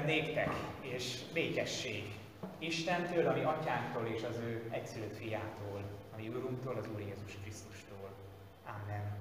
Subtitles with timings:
[0.00, 2.04] Kegyelem néktek és békesség
[2.58, 5.82] Istentől, ami atyánktól és az ő egyszülött fiától,
[6.14, 8.10] ami Úrunktól, az Úr Jézus Krisztustól.
[8.66, 9.16] Amen.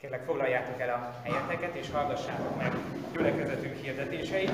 [0.00, 2.72] Kérlek foglaljátok el a helyeteket és hallgassátok meg
[3.12, 4.52] gyülekezetünk hirdetéseit.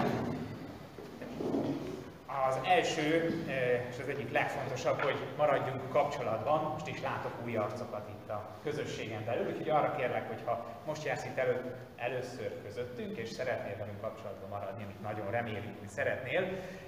[2.40, 6.70] Az első eh, és az egyik legfontosabb, hogy maradjunk kapcsolatban.
[6.72, 11.04] Most is látok új arcokat itt a közösségen belül, úgyhogy arra kérlek, hogy ha most
[11.04, 16.42] jársz itt elő, először közöttünk, és szeretnél velünk kapcsolatban maradni, amit nagyon reméljük, hogy szeretnél,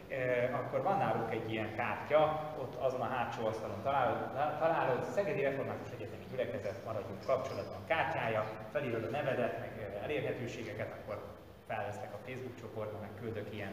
[0.08, 5.04] eh, akkor van nálunk egy ilyen kártya, ott azon a hátsó asztalon találod, találod.
[5.04, 7.84] Szegedi Református Egyetemi Gyülekezet, maradjunk kapcsolatban.
[7.86, 11.22] Kártyája, felírod a nevedet, meg elérhetőségeket, akkor
[11.66, 13.72] felvesztek a Facebook csoportban, meg küldök ilyen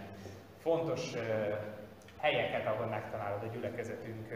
[0.61, 1.13] fontos
[2.17, 4.27] helyeket, ahol megtalálod a gyülekezetünk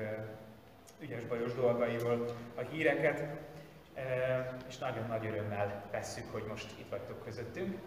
[1.00, 3.24] ügyes-bajos dolgairól a híreket,
[4.68, 7.78] és nagyon nagy örömmel vesszük, hogy most itt vagytok közöttünk.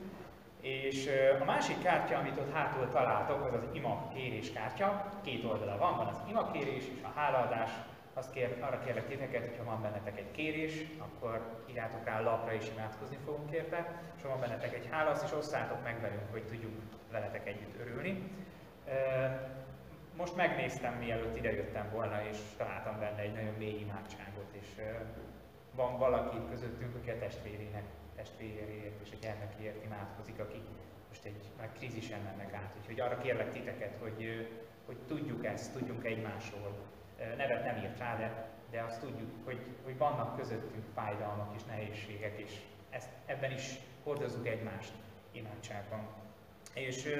[0.61, 5.13] És a másik kártya, amit ott hátul találtok, az az ima kérés kártya.
[5.25, 7.71] Két oldala van, van az ima kérés és a hálaadás.
[8.19, 12.55] Azt kér, arra kérlek titeket, hogyha van bennetek egy kérés, akkor írjátok rá a lapra
[12.55, 14.03] és imádkozni fogunk érte.
[14.17, 16.73] És ha van bennetek egy hála, azt is osszátok meg velünk, hogy tudjuk
[17.11, 18.33] veletek együtt örülni.
[20.17, 24.69] Most megnéztem, mielőtt idejöttem volna, és találtam benne egy nagyon mély imádságot, és
[25.75, 27.85] van valaki közöttünk, aki a testvérének,
[28.17, 30.63] testvéréért és a gyermekéért imádkozik, aki
[31.09, 32.75] most egy nagy krízisen mennek át.
[32.81, 34.49] Úgyhogy arra kérlek titeket, hogy,
[34.87, 36.97] hogy tudjuk ezt, tudjunk egymásról.
[37.37, 42.39] Nevet nem írt rá, de, de azt tudjuk, hogy, hogy vannak közöttünk fájdalmak és nehézségek,
[42.39, 42.61] és
[42.91, 44.93] ezt, ebben is hordozzuk egymást
[45.33, 46.07] imádságban.
[46.75, 47.15] És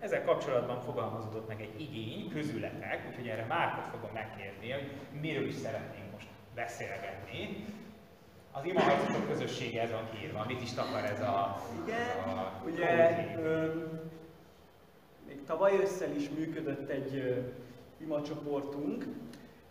[0.00, 5.54] ezzel kapcsolatban fogalmazódott meg egy igény közületek, úgyhogy erre Márkot fogom megkérni, hogy miről is
[5.54, 7.64] szeretnénk most beszélgetni.
[8.52, 11.62] Az imaharcosok közössége ez van írva, mit is takar ez a...
[11.82, 13.72] Igen, a ugye ö,
[15.26, 17.40] még tavaly ősszel is működött egy ö,
[18.04, 19.04] imacsoportunk,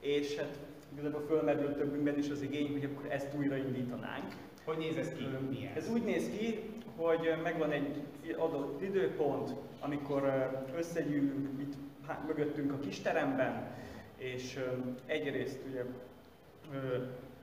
[0.03, 0.59] és hát
[0.93, 4.33] igazából fölmerült többünkben is az igény, hogy akkor ezt újraindítanánk.
[4.65, 5.27] Hogy néz ez ki?
[5.49, 6.59] Mi Ez úgy néz ki,
[6.95, 8.03] hogy megvan egy
[8.37, 11.73] adott időpont, amikor összegyűlünk itt
[12.07, 13.71] hát, mögöttünk a kisteremben,
[14.17, 14.59] és
[15.05, 15.83] egyrészt ugye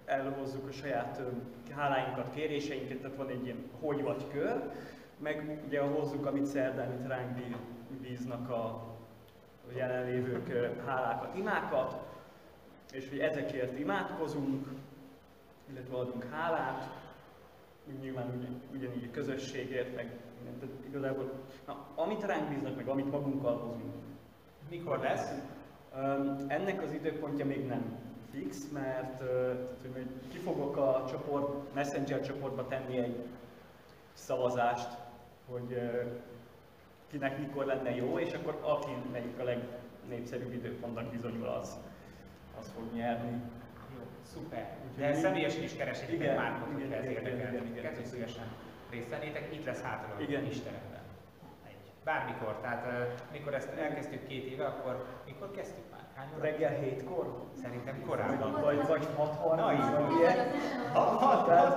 [0.04, 1.22] elhozzuk a saját
[1.70, 4.62] háláinkat, kéréseinket, tehát van egy ilyen hogy vagy kör,
[5.18, 7.38] meg ugye hozzuk, amit szerdán itt ránk
[8.00, 8.88] bíznak a
[9.76, 12.09] jelenlévők hálákat, imákat,
[12.92, 14.68] és hogy ezekért imádkozunk,
[15.70, 16.98] illetve adunk hálát,
[18.00, 20.10] nyilván ugyan, ugyanígy a közösségért, meg
[20.60, 21.32] tehát igazából,
[21.66, 23.94] na, amit ránk bíznak, meg amit magunkkal hozunk.
[24.68, 25.30] Mikor lesz?
[25.96, 27.98] Um, ennek az időpontja még nem
[28.30, 33.16] fix, mert uh, tehát, hogy ki fogok a csoport, Messenger csoportba tenni egy
[34.12, 34.88] szavazást,
[35.50, 36.04] hogy uh,
[37.10, 41.76] kinek mikor lenne jó, és akkor aki melyik a legnépszerűbb időpontnak bizonyul, az,
[42.60, 43.34] az fog nyerni.
[43.94, 44.02] Jó,
[44.32, 44.66] szuper.
[44.84, 47.52] Úgyhogy De mi- személyesen is keresitek Igen, Márkot, igen, hogyha ez érdekel.
[47.82, 48.04] Kettő igen.
[48.12, 48.44] szívesen
[48.90, 50.44] részt vennétek, itt lesz hátra a Igen.
[50.44, 51.00] Istenekben.
[51.68, 51.82] Egy.
[52.04, 52.92] Bármikor, tehát uh,
[53.32, 56.00] mikor ezt elkezdtük két éve, akkor mikor kezdtük már?
[56.16, 56.42] Hány óra?
[56.42, 57.24] Reggel hétkor?
[57.62, 58.52] Szerintem korábban.
[58.60, 60.38] Vagy, vagy 6 Na, így ilyen.
[60.94, 61.18] A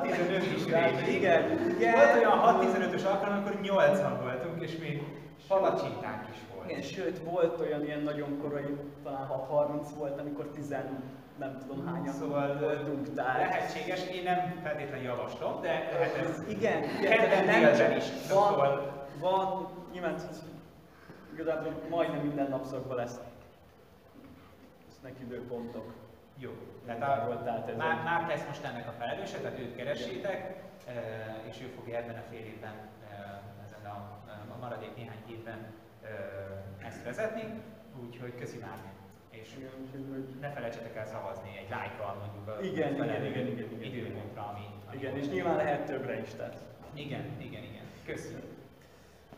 [0.02, 1.08] 6-15 is rémlik.
[1.08, 1.44] igen,
[1.78, 1.94] igen.
[1.94, 5.04] Volt olyan 6-15-ös alkalom, amikor 8-an voltunk, és még
[5.48, 6.70] palacsintánk is volt.
[6.70, 10.75] Igen, sőt, volt olyan ilyen nagyon korai, talán 6.30 volt, amikor 10
[11.38, 13.38] nem tudom hányan Szóval voltunk, tehát...
[13.38, 19.08] lehetséges, én nem feltétlenül javaslom, de lehet ez Igen, Kedden nem csak is, van, szóval-
[19.20, 20.16] van, nyilván
[21.34, 23.20] igazából majdnem minden napszakban lesz
[25.04, 25.94] lesznek időpontok.
[26.38, 26.52] Jó.
[26.86, 30.63] Tehát volt, tehát a, ez már, már lesz most ennek a felelőse, tehát őt keressétek,
[30.88, 30.94] eh,
[31.50, 32.74] és ő fogja ebben a fél évben,
[33.66, 34.23] ezen a, a
[34.63, 35.22] maradék néhány
[36.03, 37.43] eh, ezt vezetni,
[38.03, 38.77] úgyhogy köszi már.
[39.29, 39.50] És
[40.39, 43.82] ne felejtsetek el szavazni egy lájkkal mondjuk a Igen, igen, igen, igen, igen.
[43.82, 46.58] időnőkre, ami, ami Igen, és nyilván lehet többre is, tehát.
[46.93, 47.84] Igen, igen, igen.
[48.05, 48.52] Köszönöm.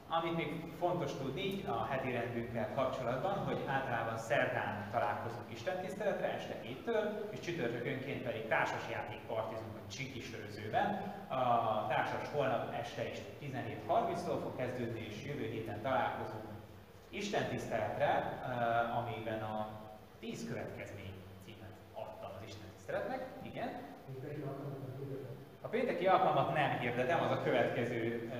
[0.07, 7.29] Amit még fontos tudni a heti rendünkkel kapcsolatban, hogy általában szerdán találkozunk istentiszteletre este héttől,
[7.31, 10.85] és csütörtökönként pedig társas játékpartizunk a Csikisörözőben.
[11.27, 16.43] A társas holnap este is 17.30-tól fog kezdődni, és jövő héten találkozunk
[17.09, 19.67] istentiszteletre, eh, amiben a
[20.19, 21.13] 10 következmény
[21.45, 23.27] címet adtam az istentiszteletnek.
[23.41, 23.69] Igen.
[25.65, 28.31] A pénteki alkalmat nem hirdetem, az a következő,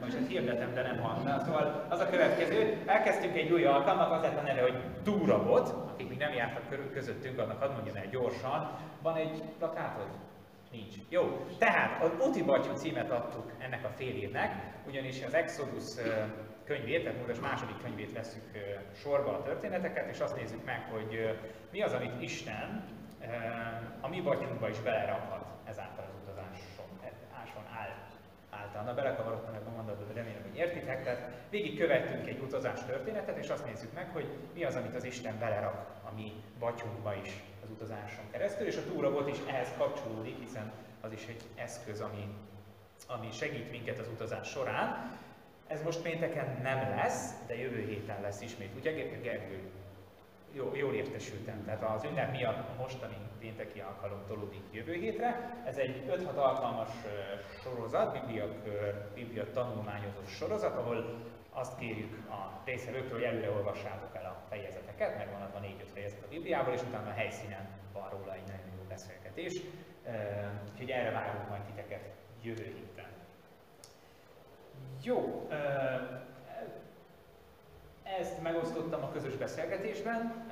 [0.00, 1.38] most hát hirdetem, de nem hangna.
[1.38, 6.08] Szóval az a következő, elkezdtünk egy új alkalmat, az lett a neve, hogy Túrabot, akik
[6.08, 8.70] még nem jártak körül közöttünk, annak hadd mondjam el gyorsan.
[9.02, 10.06] Van egy plakátod?
[10.70, 10.94] Nincs.
[11.08, 14.54] Jó, tehát az Uti Batyú címet adtuk ennek a fél évnek,
[14.86, 15.94] ugyanis az Exodus
[16.64, 18.50] könyvét, tehát Mózes második könyvét veszük
[18.94, 21.38] sorba a történeteket, és azt nézzük meg, hogy
[21.72, 22.84] mi az, amit Isten
[24.00, 26.88] a mi batyunkba is belerakhat ezáltal az utazáson,
[27.42, 27.92] áson áll,
[28.70, 28.82] által.
[28.82, 31.04] Na, belekavarodtam ebbe a mondatba, de remélem, hogy értitek.
[31.04, 35.04] Tehát végig követtünk egy utazás történetet, és azt nézzük meg, hogy mi az, amit az
[35.04, 40.38] Isten belerak a mi batyunkba is az utazáson keresztül, és a túrabot is ehhez kapcsolódik,
[40.38, 42.34] hiszen az is egy eszköz, ami,
[43.06, 45.18] ami segít minket az utazás során.
[45.66, 48.70] Ez most pénteken nem lesz, de jövő héten lesz ismét.
[48.76, 48.90] Ugye
[49.22, 49.70] Gergő?
[50.52, 55.62] Jó, jól értesültem, tehát az ünnep miatt a mostani pénteki alkalom tolódik jövő hétre.
[55.66, 56.88] Ez egy 5-6 alkalmas
[57.62, 61.18] sorozat, biblia, kör, biblia tanulmányozó sorozat, ahol
[61.50, 65.62] azt kérjük a részvevőktől, hogy előre olvassátok el a fejezeteket, meg van adva 4-5
[65.94, 69.60] fejezet a Bibliából, és utána a helyszínen van róla egy nagyon jó beszélgetés.
[70.72, 72.10] Úgyhogy erre várunk majd titeket
[72.42, 73.08] jövő héten.
[75.02, 75.48] Jó,
[78.18, 80.46] ezt megosztottam a közös beszélgetésben,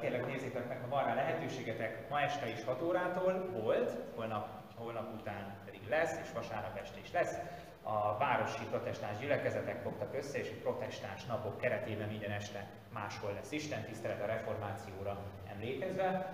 [0.00, 5.20] kérlek nézzétek meg, ha van rá lehetőségetek, ma este is 6 órától volt, holnap, holnap
[5.20, 7.34] után pedig lesz, és vasárnap este is lesz.
[7.82, 13.52] A városi protestáns gyülekezetek fogtak össze, és a protestáns napok keretében minden este máshol lesz
[13.52, 15.18] Isten tisztelet a reformációra
[15.50, 16.32] emlékezve.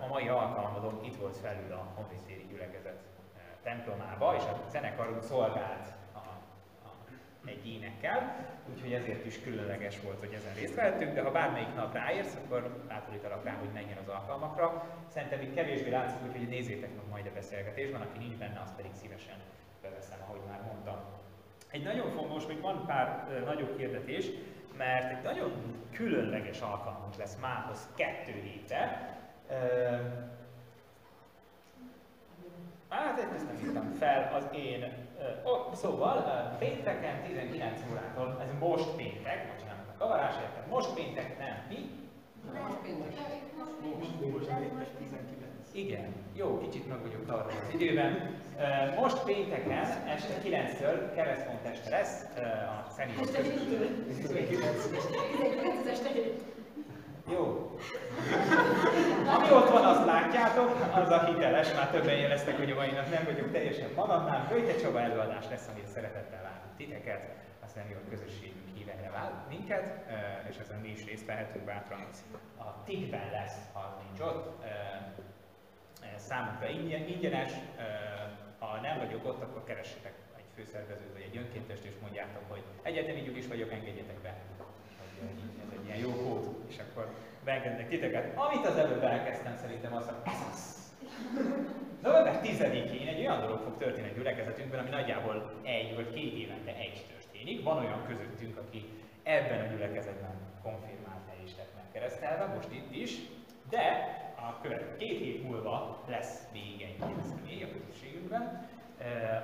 [0.00, 3.02] A mai alkalmadon itt volt felül a honvédtéri gyülekezet
[3.62, 5.86] templomába, és a zenekarunk szolgált
[7.48, 11.94] egy énekkel, úgyhogy ezért is különleges volt, hogy ezen részt vettünk, de ha bármelyik nap
[11.94, 14.86] ráérsz, akkor bátorítalak rá, hogy menjen az alkalmakra.
[15.08, 18.90] Szerintem itt kevésbé látszik, úgyhogy nézzétek meg majd a beszélgetésben, aki nincs benne, azt pedig
[18.94, 19.36] szívesen
[19.82, 20.98] beveszem, ahogy már mondtam.
[21.70, 24.26] Egy nagyon fontos, még van pár nagyobb hirdetés,
[24.76, 25.52] mert egy nagyon
[25.92, 29.14] különleges alkalmunk lesz mához kettő hétre.
[29.48, 29.96] Ö,
[32.88, 35.05] Hát ezt nem írtam fel az én...
[35.72, 36.16] Szóval
[36.58, 41.90] pénteken 19 órától, ez most péntek, bocsánat a kavarás, értem, most péntek, nem, mi?
[45.72, 48.40] Igen, jó, kicsit meg vagyok tartva az időben.
[49.00, 53.26] Most pénteken este 9-től keresztmondeste lesz uh, a Szenior
[57.30, 57.70] Jó.
[59.34, 63.10] Ami ott van, azt látjátok, az a hiteles, már többen jeleztek, hogy a mai nap
[63.10, 64.48] nem vagyok teljesen magamnál.
[64.48, 70.46] Kölyte Csaba előadás lesz, amire szeretettel várunk titeket, aztán jó közösségünk híveire vár minket, eh,
[70.48, 72.06] és ezen mi is részt vehetünk bátran.
[72.56, 74.70] A TIK-ben lesz, ha nincs ott, eh,
[76.02, 77.52] eh, számunkra ingyen, ingyenes,
[78.58, 83.20] ha nem vagyok ott, akkor keressetek egy főszervezőt vagy egy önkéntest, és mondjátok, hogy egyetemi
[83.36, 84.34] is vagyok, engedjetek be.
[85.22, 88.36] Ez egy ilyen jó kód, és akkor beengednek titeket.
[88.36, 90.76] Amit az előbb elkezdtem, szerintem az, hogy ez az.
[92.02, 96.74] November 10-én egy olyan dolog fog történni a gyülekezetünkben, ami nagyjából egy vagy két évente
[96.76, 97.62] egy történik.
[97.62, 98.84] Van olyan közöttünk, aki
[99.22, 103.10] ebben a gyülekezetben konfirmált el és lett megkeresztelve, most itt is,
[103.70, 103.84] de
[104.36, 108.68] a következő két hét múlva lesz még egy ilyen személy a közösségünkben.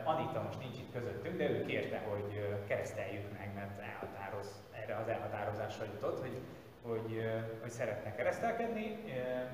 [0.04, 5.08] Anita most nincs itt közöttünk, de ő kérte, hogy kereszteljük meg, mert elhatároz, erre az
[5.08, 6.38] elhatározásra jutott, hogy,
[6.82, 7.22] hogy,
[7.60, 8.96] hogy szeretne keresztelkedni,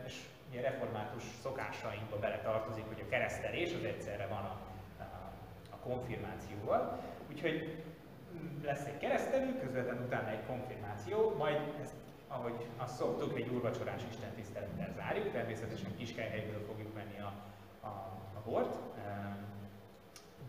[0.06, 0.14] és
[0.50, 4.60] ugye református szokásainkba bele tartozik, hogy a keresztelés az egyszerre van a,
[5.70, 6.98] a, konfirmációval.
[7.30, 7.82] Úgyhogy
[8.62, 11.94] lesz egy keresztelő, közvetlen utána egy konfirmáció, majd ezt,
[12.28, 17.32] ahogy azt szoktuk, egy úrvacsorás Isten tisztelettel zárjuk, természetesen Kiskelhelyből fogjuk venni a,
[17.80, 17.88] a,
[18.34, 18.76] a bort,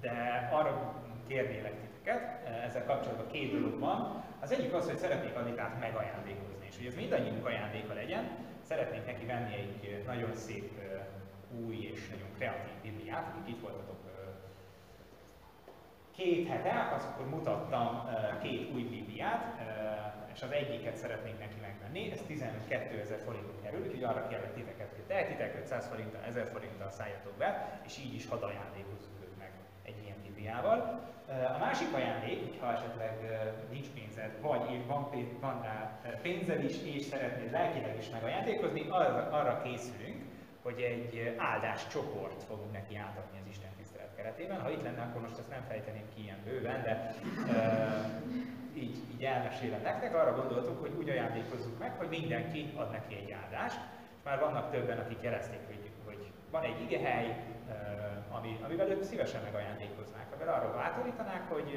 [0.01, 0.93] de arra
[1.27, 4.23] kérnélek titeket, eh, ezzel kapcsolatban két dolog van.
[4.39, 8.29] Az egyik az, hogy szeretnék Anitát megajándékozni, és hogy ez mindannyiunk ajándéka legyen,
[8.61, 11.05] szeretnék neki venni egy eh, nagyon szép eh,
[11.65, 13.97] új és nagyon kreatív bibliát, akik itt voltatok
[16.19, 18.09] két hete, az akkor mutattam
[18.41, 19.43] két új bibliát,
[20.33, 24.89] és az egyiket szeretnék neki megvenni, ez 12 ezer forintot kerül, úgyhogy arra kérlek titeket,
[24.95, 29.51] hogy tehetitek 500 forinttal, 1000 forinttal szálljatok be, és így is hadd ajándékozzuk őt meg
[29.83, 31.07] egy ilyen bibliával.
[31.55, 33.13] A másik ajándék, hogyha esetleg
[33.71, 39.61] nincs pénzed, vagy van, van rá pénzed is, és szeretnéd lelkileg is megajándékozni, arra, arra
[39.61, 40.21] készülünk,
[40.61, 44.61] hogy egy áldás csoport fogunk neki átadni az Isten tisztelet keretében.
[44.61, 47.13] Ha itt lenne, akkor most ezt nem fejteném ki ilyen bőven, de
[47.47, 50.15] uh, így, így elmesélem nektek.
[50.15, 53.79] Arra gondoltuk, hogy úgy ajándékozzuk meg, hogy mindenki ad neki egy áldást.
[54.17, 57.27] És már vannak többen, akik jelezték, hogy, hogy van egy igehely,
[57.67, 61.69] uh, ami, amivel ők szívesen megajándékoznák, amivel arra bátorítanák, hogy,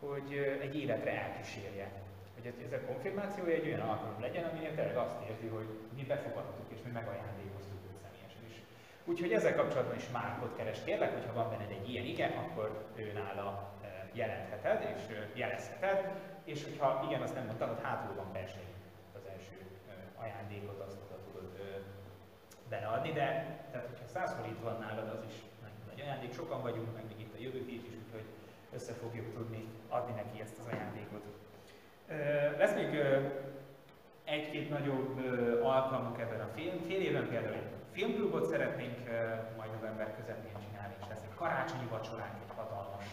[0.00, 1.88] hogy egy életre elkísérje.
[2.34, 6.66] Hogy ez a konfirmációja egy olyan alkalom legyen, aminél tényleg azt érzi, hogy mi befogadtuk
[6.74, 8.56] és mi megajándékoztuk őt személyesen is.
[9.04, 10.78] Úgyhogy ezzel kapcsolatban is Márkot keres.
[10.84, 13.74] Kérlek, hogyha van benned egy ilyen ige, akkor ő nála
[14.14, 16.12] jelentheted és jelezheted,
[16.44, 18.72] és hogyha igen, azt nem mondtam, hogy hátul van verseny
[19.14, 19.56] az első
[20.16, 21.03] ajándékot, azt
[22.74, 23.26] beleadni, de
[23.70, 27.20] tehát, hogyha 100 forint van nálad, az is nagyon nagy ajándék, sokan vagyunk, meg még
[27.20, 28.26] itt a jövő hét is, úgyhogy
[28.76, 31.24] össze fogjuk tudni adni neki ezt az ajándékot.
[32.58, 32.90] Lesz még
[34.24, 35.18] egy-két nagyobb
[35.62, 36.78] alkalmunk ebben a film.
[36.86, 38.98] Fél éven például egy filmklubot szeretnénk
[39.56, 43.04] majd november közepén csinálni, és lesz egy karácsonyi vacsoránk, egy hatalmas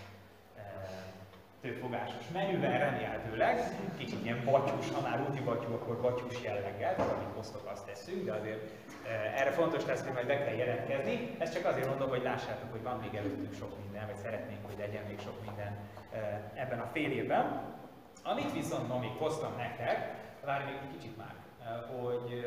[1.61, 3.59] tőfogásos menüvel remélhetőleg,
[3.97, 8.33] kicsit ilyen batyus, ha már úti batyú, akkor batyus jelleggel, amit hoztok, azt tesszünk, de
[8.33, 8.69] azért
[9.07, 11.35] eh, erre fontos lesz, hogy majd be kell jelentkezni.
[11.37, 14.77] Ezt csak azért mondom, hogy lássátok, hogy van még előttünk sok minden, vagy szeretnénk, hogy
[14.77, 15.77] legyen még sok minden
[16.11, 17.61] eh, ebben a fél évben.
[18.23, 20.13] Amit viszont ma még hoztam nektek,
[20.45, 22.45] várj még egy kicsit már, eh, hogy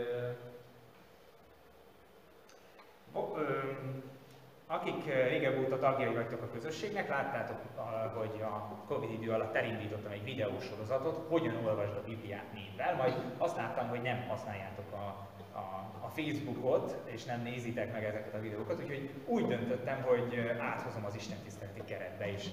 [4.67, 9.55] akik ö, régebb óta tagjai vagytok a közösségnek, láttátok, a- hogy a Covid idő alatt
[9.55, 15.29] elindítottam egy videósorozatot, hogyan olvasd a Bibliát névvel, majd azt láttam, hogy nem használjátok a,
[15.59, 20.61] a, a Facebookot, és nem nézitek meg ezeket a videókat, úgyhogy úgy döntöttem, hogy ö,
[20.63, 22.45] áthozom az Isten tiszteleti keretbe is.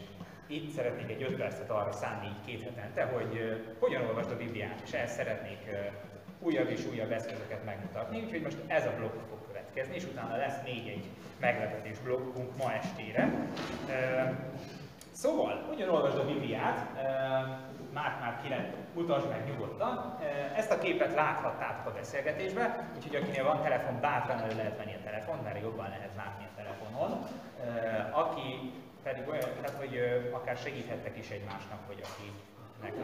[0.48, 4.82] Itt szeretnék egy 5 percet arra szánni így két hetente, hogy hogyan olvasd a Bibliát,
[4.84, 5.70] és ehhez szeretnék
[6.40, 10.58] újabb és újabb eszközöket megmutatni, úgyhogy most ez a blokk fog következni, és utána lesz
[10.64, 11.06] még egy
[11.40, 13.30] meglepetés blokkunk ma estére.
[15.12, 16.88] Szóval, hogyan olvasd a Bibliát,
[17.94, 20.18] már már kire mutasd meg nyugodtan.
[20.56, 25.04] Ezt a képet láthattátok a beszélgetésben, úgyhogy akinél van telefon, bátran elő lehet venni a
[25.04, 27.26] telefon, mert jobban lehet látni a telefonon.
[28.12, 28.72] Aki
[29.04, 30.00] pedig olyan, tehát hogy
[30.32, 32.32] akár segíthettek is egymásnak, hogy aki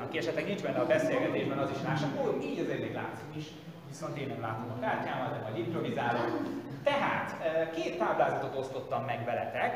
[0.04, 3.46] aki esetleg nincs benne a beszélgetésben, az is lássa, ó, így azért még látszik is,
[3.88, 6.42] viszont én nem látom a kártyámat, de majd improvizálok.
[6.84, 7.36] Tehát
[7.72, 9.74] két táblázatot osztottam meg veletek,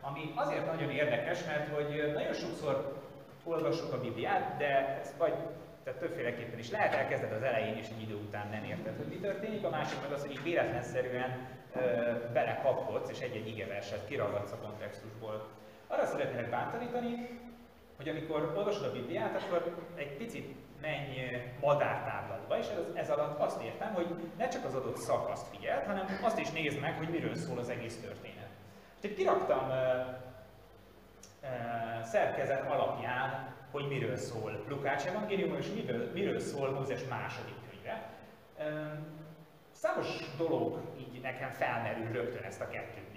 [0.00, 3.02] ami azért nagyon érdekes, mert hogy nagyon sokszor
[3.44, 5.34] olvassuk a Bibliát, de ez vagy
[5.84, 9.16] tehát többféleképpen is lehet, elkezded az elején, és egy idő után nem érted, hogy mi
[9.16, 9.64] történik.
[9.64, 11.80] A másik meg az, hogy így véletlenszerűen ö,
[12.32, 15.48] belekapkodsz, és egy-egy igeverset kiragadsz a kontextusból.
[15.86, 17.38] Arra szeretnék bántanítani,
[17.96, 23.62] hogy amikor olvasod a Bibliát, akkor egy picit menj madártáblatba, és ez, ez alatt azt
[23.62, 24.06] értem, hogy
[24.38, 27.68] ne csak az adott szakaszt figyeld, hanem azt is nézd meg, hogy miről szól az
[27.68, 28.48] egész történet.
[28.96, 29.74] Úgyhogy kiraktam uh,
[31.42, 38.08] uh, szerkezet alapján, hogy miről szól Lukács evangélium, és miről, miről szól Mózes második könyve.
[38.58, 38.64] Uh,
[39.72, 43.09] számos dolog így nekem felmerül rögtön ezt a kettőt.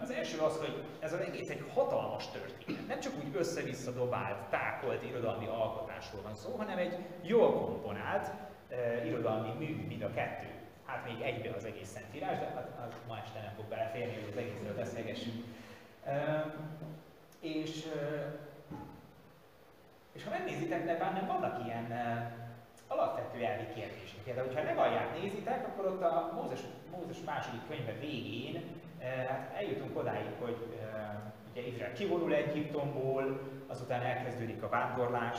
[0.00, 2.86] Az első az, hogy ez az egész egy hatalmas történet.
[2.86, 8.30] Nem csak úgy össze-vissza dobált, tákolt irodalmi alkotásról van szó, hanem egy jól komponált
[8.70, 10.46] uh, irodalmi mű, mind a kettő.
[10.84, 14.28] Hát még egybe az egész szentírás, de hát az ma este nem fog beleférni, hogy
[14.30, 15.44] az egészről beszélgessünk.
[16.06, 16.12] Uh,
[17.40, 18.24] és, uh,
[20.12, 24.18] és ha megnézitek, de bennem vannak ilyen uh, alapvető elvi kérdések.
[24.24, 26.60] Például, ha legalját nézitek, akkor ott a Mózes,
[26.90, 28.85] Mózes második könyve végén hát
[29.56, 30.56] eljutunk odáig, hogy
[31.50, 35.38] ugye Izrael kivonul Egyiptomból, azután elkezdődik a vándorlás,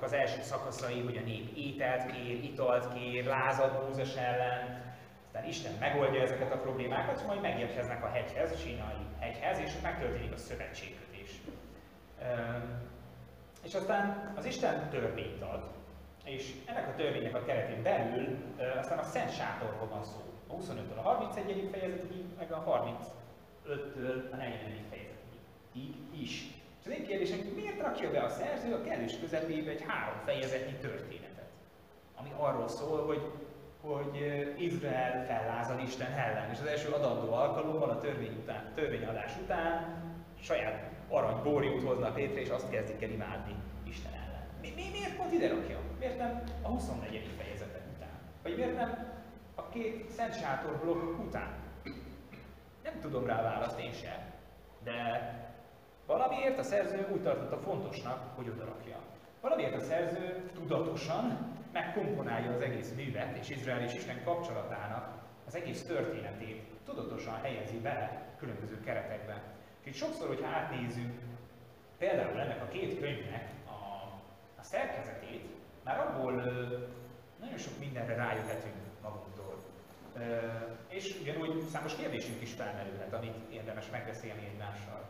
[0.00, 4.86] az első szakaszai, hogy a nép ételt kér, italt kér, lázad Mózes ellen,
[5.26, 10.32] aztán Isten megoldja ezeket a problémákat, majd megérkeznek a hegyhez, a sínai hegyhez, és megtörténik
[10.32, 11.40] a szövetségkötés.
[13.64, 15.62] És aztán az Isten törvényt ad,
[16.24, 18.36] és ennek a törvénynek a keretén belül
[18.78, 20.37] aztán a Szent Sátorról van szó.
[20.48, 21.68] A 25-től a 31.
[21.72, 22.64] fejezetig, meg a
[23.66, 24.58] 35-től a 40.
[24.90, 26.46] fejezetig is.
[26.80, 30.18] És az én kérdésem, hogy miért rakja be a szerző a kellős közepébe egy három
[30.24, 31.48] fejezetnyi történetet,
[32.20, 33.22] ami arról szól, hogy,
[33.80, 34.16] hogy
[34.58, 40.02] Izrael fellázad Isten ellen, és az első adandó alkalommal a törvény után, törvényadás után
[40.40, 43.54] saját arany bóriút hoznak létre, és azt kezdik el imádni
[43.88, 44.46] Isten ellen.
[44.60, 45.78] Mi, mi, miért pont ide rakja?
[45.98, 47.30] Miért nem a 24.
[47.38, 48.18] fejezetek után?
[48.42, 49.17] Vagy miért nem
[49.58, 51.56] a két Szent Sátor blokk után?
[52.82, 54.32] Nem tudom rá választ én sem,
[54.84, 55.32] de
[56.06, 58.96] valamiért a szerző úgy tartotta fontosnak, hogy odarakja.
[59.40, 65.82] Valamiért a szerző tudatosan megkomponálja az egész művet és Izrael és Isten kapcsolatának az egész
[65.82, 69.42] történetét, tudatosan helyezi bele különböző keretekbe.
[69.82, 71.18] És sokszor, hogyha átnézzük
[71.98, 74.04] például ennek a két könyvnek a,
[74.58, 75.46] a szerkezetét,
[75.84, 76.32] már abból
[77.40, 78.87] nagyon sok mindenre rájöhetünk.
[80.88, 85.04] És ugyanúgy számos kérdésünk is felmerülhet, amit érdemes megbeszélni egymással.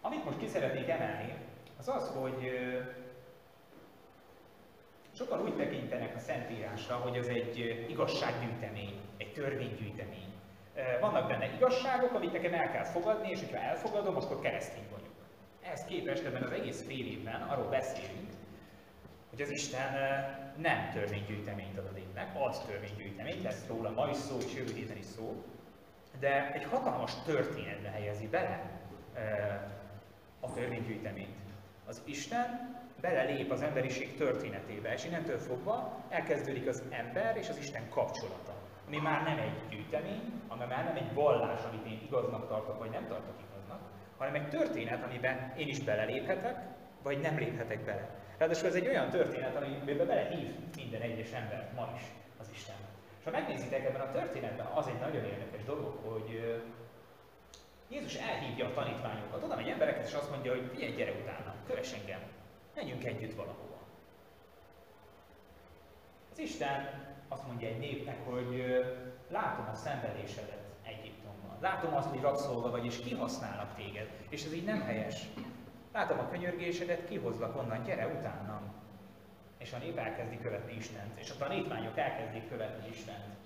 [0.00, 1.34] Amit most ki szeretnék emelni,
[1.78, 2.52] az az, hogy
[5.12, 10.32] sokan úgy tekintenek a Szentírásra, hogy az egy igazsággyűjtemény, egy törvénygyűjtemény.
[11.00, 15.14] Vannak benne igazságok, amit nekem el kell fogadni, és hogyha elfogadom, akkor keresztény vagyok.
[15.62, 18.30] Ehhez képest ebben az egész fél évben arról beszélünk,
[19.30, 19.92] hogy az Isten
[20.56, 24.96] nem törvénygyűjteményt ad a népnek, az törvénygyűjteményt, lesz róla ma is szó, és jövő héten
[24.96, 25.44] is szó,
[26.20, 28.70] de egy hatalmas történetbe helyezi bele
[30.40, 31.36] a törvénygyűjteményt.
[31.86, 37.88] Az Isten belelép az emberiség történetébe, és innentől fogva elkezdődik az ember és az Isten
[37.88, 38.54] kapcsolata,
[38.86, 42.90] ami már nem egy gyűjtemény, ami már nem egy vallás, amit én igaznak tartok, vagy
[42.90, 43.80] nem tartok igaznak,
[44.18, 46.56] hanem egy történet, amiben én is beleléphetek,
[47.02, 48.08] vagy nem léphetek bele.
[48.38, 52.02] Ráadásul ez egy olyan történet, amiben belehív minden egyes ember ma is
[52.40, 52.76] az Isten.
[53.18, 56.60] És ha megnézitek ebben a történetben, az egy nagyon érdekes dolog, hogy
[57.88, 61.92] Jézus elhívja a tanítványokat, oda megy embereket, és azt mondja, hogy figyelj, gyere utána, kövess
[61.92, 62.20] engem,
[62.74, 63.78] menjünk együtt valahova.
[66.32, 68.64] Az Isten azt mondja egy népnek, hogy
[69.28, 71.58] látom a szenvedésedet Egyiptomban.
[71.60, 75.28] Látom azt, hogy rabszolga vagy, és kihasználnak téged, és ez így nem helyes.
[75.98, 78.72] Látom a könyörgésedet, kihozlak onnan, gyere utánam.
[79.56, 83.36] És a nép elkezdi követni Istent, és a tanítványok elkezdik követni Istent.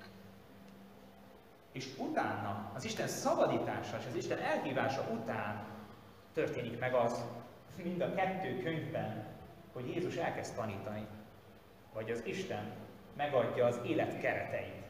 [1.73, 5.65] És utána, az Isten szabadítása és az Isten elhívása után
[6.33, 7.25] történik meg az,
[7.83, 9.27] mind a kettő könyvben,
[9.73, 11.07] hogy Jézus elkezd tanítani,
[11.93, 12.73] vagy az Isten
[13.17, 14.87] megadja az élet kereteit.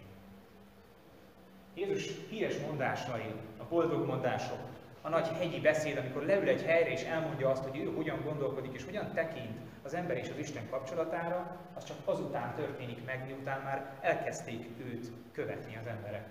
[1.74, 4.71] Jézus híres mondásai, a boldog mondások,
[5.02, 8.74] a nagy hegyi beszéd, amikor leül egy helyre és elmondja azt, hogy ő hogyan gondolkodik
[8.74, 13.60] és hogyan tekint az ember és az Isten kapcsolatára, az csak azután történik meg, miután
[13.60, 16.26] már elkezdték őt követni az emberek.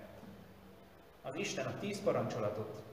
[1.21, 2.83] Az Isten a tíz parancsolatot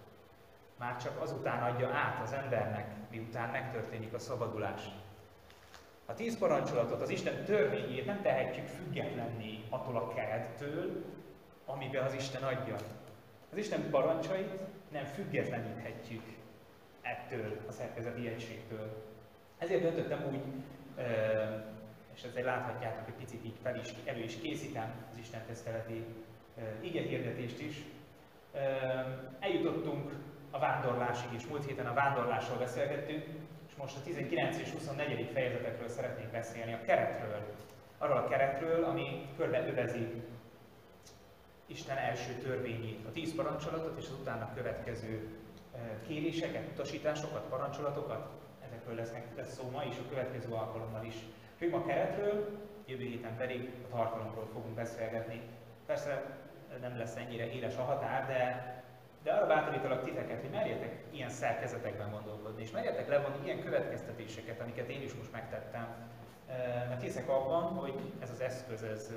[0.79, 4.83] már csak azután adja át az embernek, miután megtörténik a szabadulás.
[6.07, 11.05] A tíz parancsolatot, az Isten törvényét nem tehetjük függetlenné attól a kerettől,
[11.67, 12.77] amiben az Isten adja.
[13.53, 14.51] Az Isten parancsait
[14.93, 16.23] nem függetleníthetjük
[17.03, 19.05] ettől a szerkezeti egységtől.
[19.59, 20.41] Ezért döntöttem úgy,
[22.15, 26.05] és ezért láthatjátok, hogy picit így fel is, elő is készítem az Isten tiszteleti
[26.81, 27.85] igehirdetést is.
[29.41, 30.13] Eljutottunk
[30.51, 33.25] a vándorlásig, és múlt héten a vándorlásról beszélgettünk,
[33.69, 35.31] és most a 19 és 24.
[35.33, 37.55] fejezetekről szeretnék beszélni, a keretről.
[37.99, 40.23] Arról a keretről, ami körbeövezi
[41.71, 45.29] Isten első törvényét, a tíz parancsolatot és az utána következő
[45.75, 48.29] eh, kéréseket, utasításokat, parancsolatokat.
[48.67, 51.15] Ezekről lesznek, lesz szó ma is, a következő alkalommal is.
[51.59, 52.49] Főbb a keretről,
[52.87, 55.41] jövő héten pedig a tartalomról fogunk beszélgetni.
[55.87, 56.37] Persze
[56.81, 58.73] nem lesz ennyire éles a határ, de,
[59.23, 64.89] de arra bátorítalak titeket, hogy merjetek ilyen szerkezetekben gondolkodni, és merjetek levonni ilyen következtetéseket, amiket
[64.89, 65.87] én is most megtettem.
[66.89, 69.13] Mert hiszek abban, hogy ez az eszköz, ez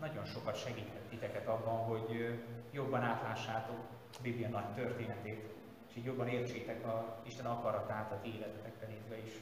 [0.00, 2.38] nagyon sokat segíthet titeket abban, hogy
[2.70, 3.78] jobban átlássátok
[4.22, 5.44] Biblia nagy történetét,
[5.88, 9.32] és így jobban értsétek a Isten akaratát a ti életetekre nézve is.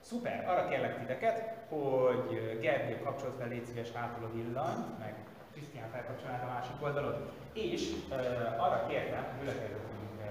[0.00, 0.48] Szuper!
[0.48, 5.14] Arra kérlek titeket, hogy Gergely kapcsolat fel légy szíves hátul a villanyt, meg
[5.52, 10.26] Krisztián felkapcsolát a másik oldalon, és uh, arra kértem gyülekezetünk uh,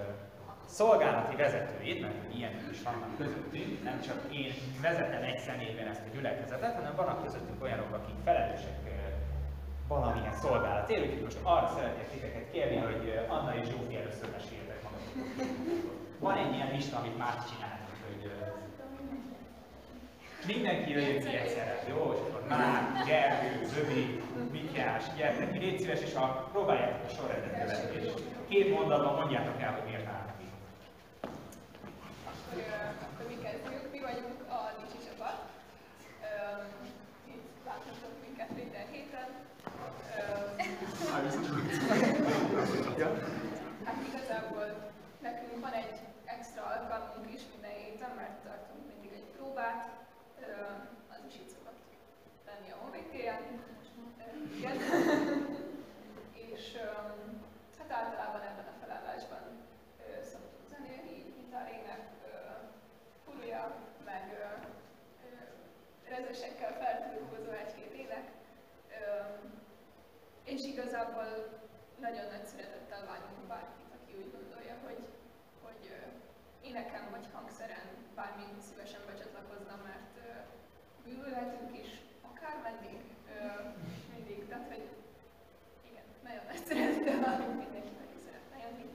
[0.69, 6.15] szolgálati vezetőjét, mert ilyen is vannak közöttünk, nem csak én vezetem egy személyben ezt a
[6.15, 8.77] gyülekezetet, hanem vannak közöttünk olyanok, akik felelősek
[9.87, 15.95] valamilyen szolgálatért, úgyhogy most arra szeretnék titeket kérni, hogy Anna és Zsófi először meséljetek magatokról.
[16.19, 18.31] Van egy ilyen lista, amit már csinálunk, hogy
[20.45, 22.13] mindenki jöjjön ki egyszerre, jó?
[22.13, 27.61] És akkor Már, Gergő, Zöbi, Mikyás, gyertek ki, légy szíves, és ha próbáljátok a sorrendet
[27.61, 28.11] követni, és
[28.49, 30.08] két mondatban mondjátok el, hogy miért.
[32.49, 35.37] Akkor mi kezdjük, mi vagyunk a Licsi csapat.
[37.33, 39.29] Itt láthatok minket minden héten.
[43.85, 44.65] Hát igazából
[45.21, 49.89] nekünk van egy extra alkalmunk is minden héten, mert tartunk mindig egy próbát.
[51.09, 51.81] Az is így szokott
[52.45, 53.41] lenni a honvédtéren.
[54.57, 54.77] Igen.
[56.33, 56.63] És
[57.77, 59.43] hát általában ebben a felállásban
[60.31, 62.01] szoktunk zenélni, gitárének,
[63.39, 63.75] furúja,
[64.05, 64.45] meg ö,
[65.25, 65.29] ö,
[66.15, 68.25] rezesekkel feltúlózó egy-két ének.
[68.89, 69.03] Ö,
[70.43, 71.27] és igazából
[71.99, 75.01] nagyon nagy szeretettel várunk bárkit, aki úgy gondolja, hogy,
[75.63, 75.99] hogy ö,
[76.67, 80.29] éneken vagy hangszeren bármint szívesen becsatlakozna, mert ö,
[81.03, 81.89] bűvölhetünk is,
[82.31, 82.99] akármeddig,
[83.33, 83.37] ö,
[84.13, 84.85] mindig, tehát hogy
[85.89, 88.87] igen, nagyon nagy szeretettel várunk mindenkit, aki szeretne jönni,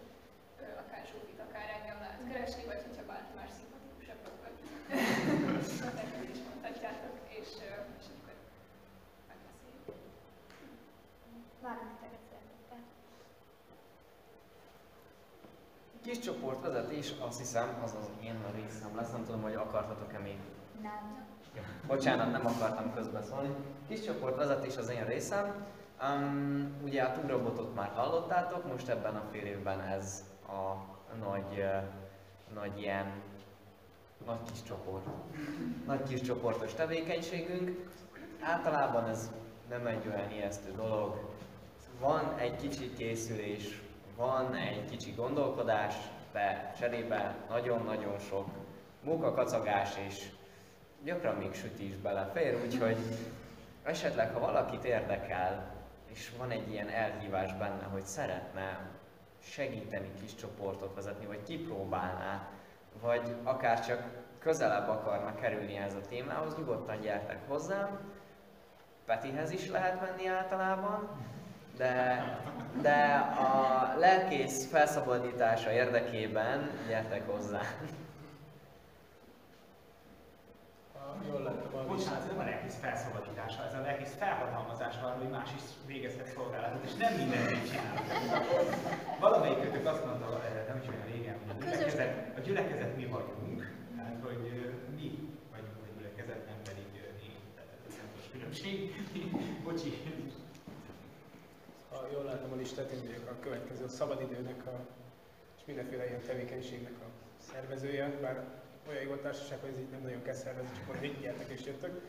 [0.83, 4.51] akár Zsófit, akár engem lehet keresni, vagy hogyha bárki más szimpatikusabb, akkor
[5.95, 7.49] nekem is mondhatjátok, és,
[7.99, 8.35] és akkor
[9.29, 9.85] megbeszéljük.
[11.63, 12.83] Várunk titeket szeretettel.
[16.03, 20.39] Kis csoportvezetés, azt hiszem, az az én részem lesz, nem tudom, hogy akartatok-e még.
[20.83, 21.27] Nem.
[21.87, 23.55] Bocsánat, nem akartam közbeszólni.
[23.89, 25.67] Kis csoportvezetés az én részem.
[26.03, 30.75] Um, ugye a túrobotot már hallottátok, most ebben a fél évben ez a
[31.19, 31.83] nagy, uh,
[32.55, 33.23] nagy ilyen
[34.27, 35.07] nagy kis csoport,
[35.87, 37.91] nagy kis csoportos tevékenységünk.
[38.41, 39.31] Általában ez
[39.69, 41.33] nem egy olyan ijesztő dolog.
[42.01, 43.83] Van egy kicsi készülés,
[44.17, 45.95] van egy kicsi gondolkodás,
[46.33, 48.47] de cserébe nagyon-nagyon sok
[49.03, 50.29] munkakacagás és
[51.05, 52.97] gyakran még süti is belefér, úgyhogy
[53.83, 55.75] esetleg ha valakit érdekel,
[56.07, 58.91] és van egy ilyen elhívás benne, hogy szeretne
[59.39, 62.49] segíteni kis csoportot vezetni, vagy kipróbálná,
[63.01, 64.03] vagy akár csak
[64.39, 67.99] közelebb akarna kerülni ez a témához, nyugodtan gyertek hozzám.
[69.07, 71.09] Petihez is lehet menni általában,
[71.77, 72.25] de,
[72.81, 77.61] de a lelkész felszabadítása érdekében gyertek hozzá.
[81.31, 85.29] Jól láttam a Bocsánat, ez nem a lelkész felszabadítása, ez a lelkész felhatalmazása arra, hogy
[85.29, 87.95] más is végezhet szolgálatot, és nem mindenki csinál.
[89.21, 91.97] Valamelyik kötök azt mondta, eh, nem is olyan régen, hogy A közös-
[92.45, 94.43] gyülekezet, mi vagyunk, tehát hogy
[94.97, 95.09] mi
[95.51, 96.85] vagyunk a gyülekezet, nem pedig
[97.23, 97.37] én.
[97.55, 98.77] Tehát ez fontos különbség.
[99.65, 99.93] Bocsi.
[101.91, 104.87] Ha jól látom a listát, én vagyok a következő a szabadidőnek a,
[105.57, 107.09] és mindenféle ilyen tevékenységnek a
[107.51, 108.45] szervezője, bár
[108.89, 112.01] olyan jó társaság, hogy ez így nem nagyon kell szervezni, csak így gyertek és jöttök.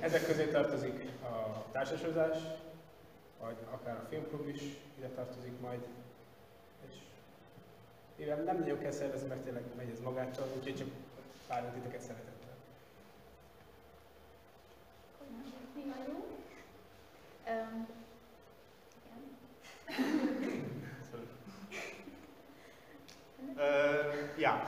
[0.00, 2.38] Ezek közé tartozik a társasozás,
[3.40, 4.62] vagy akár a filmklub is
[4.98, 5.86] ide tartozik majd.
[8.16, 10.88] Mivel nem nagyon kell szervezni, mert tényleg megy ez magától, úgyhogy csak
[11.48, 12.54] várunk titeket szeretettel.
[15.74, 16.24] Mi vagyunk?
[17.46, 17.86] Igen.
[23.56, 23.60] Ö,
[24.38, 24.62] ja.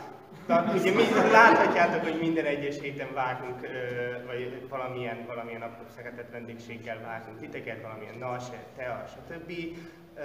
[0.46, 6.30] Na, ugye mi, láthatjátok, hogy minden egyes héten vágunk, ö, vagy valamilyen, valamilyen apró szeretett
[6.30, 8.44] vendégséggel vágunk titeket, valamilyen nas,
[8.76, 9.52] tea, stb.
[10.14, 10.20] Ö,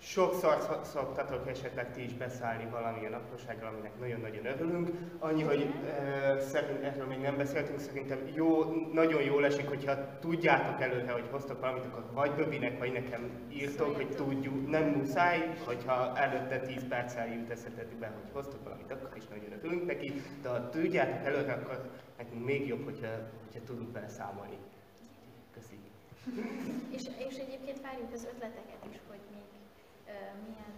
[0.00, 4.90] sokszor szok- szoktatok esetleg ti is beszállni valamilyen aprósággal, aminek nagyon-nagyon örülünk.
[5.18, 10.80] Annyi, hogy ö, szerint, erről még nem beszéltünk, szerintem jó, nagyon jól esik, hogyha tudjátok
[10.82, 16.16] előre, hogy hoztok valamit, akkor vagy Böbinek, vagy nekem írtok, hogy tudjuk, nem muszáj, hogyha
[16.16, 20.68] előtte 10 perccel jut eszetekbe, hogy hoztok valamit, akkor is nagyon örülünk neki, de ha
[20.68, 23.08] tudjátok előre, akkor nekünk még jobb, hogyha,
[23.44, 24.58] hogyha tudunk vele számolni.
[25.54, 25.78] Köszi.
[26.90, 29.47] És, és egyébként várjuk az ötleteket is, hogy ö,
[30.46, 30.68] milyen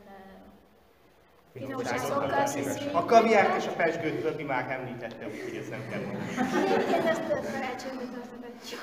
[1.53, 2.95] finomságokkal szíszünk.
[2.95, 6.29] A kaviárt és a pesgőt Böbi már említette, úgyhogy ezt nem kell mondani.
[6.67, 8.81] Egyébként ezt a karácsonyra tartogatjuk.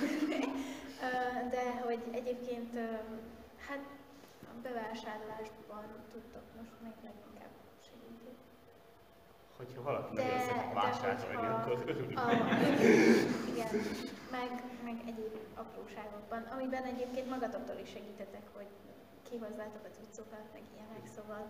[1.50, 2.74] De hogy egyébként,
[3.68, 3.84] hát
[4.52, 7.54] a bevásárlásban tudtok most még leginkább
[7.86, 8.38] segíteni.
[9.58, 12.20] Hogyha valaki De, de vásárolni, akkor örülünk.
[13.54, 13.72] igen,
[14.32, 14.52] meg,
[14.84, 18.70] meg egyéb apróságokban, amiben egyébként magatoktól is segítetek, hogy
[19.30, 21.50] kihozzátok a cuccokat, meg ilyenek, szóval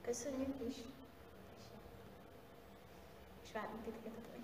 [0.00, 0.76] köszönjük is,
[1.58, 1.64] és,
[3.44, 4.36] és várunk titeket a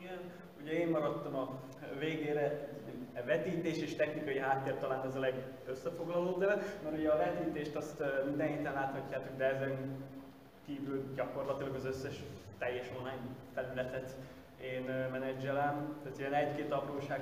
[0.00, 0.18] Igen,
[0.60, 1.60] ugye én maradtam a
[1.98, 2.68] végére,
[3.14, 6.46] a vetítés és technikai háttér talán ez a legösszefoglalóbb, de
[6.82, 10.04] mert ugye a vetítést azt minden héten láthatjátok, de ezen
[10.66, 12.22] kívül gyakorlatilag az összes
[12.58, 13.22] teljes online
[13.54, 14.16] felületet
[14.60, 17.20] én menedzselem, tehát ilyen egy-két apróság,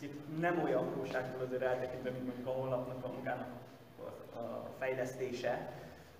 [0.00, 3.48] picit nem olyan apróságtól azért eltekintve, mint mondjuk a honlapnak, a magának
[4.34, 5.72] a- fejlesztése,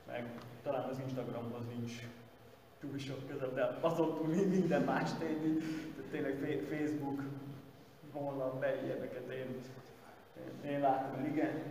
[0.07, 0.25] meg
[0.63, 1.93] talán az Instagramhoz nincs
[2.81, 5.63] túl sok között, de azon túl mi- minden más tényleg,
[5.97, 7.23] tehát tényleg Facebook,
[8.13, 9.55] honlap, be ilyeneket én,
[10.65, 11.63] én, én látom igen,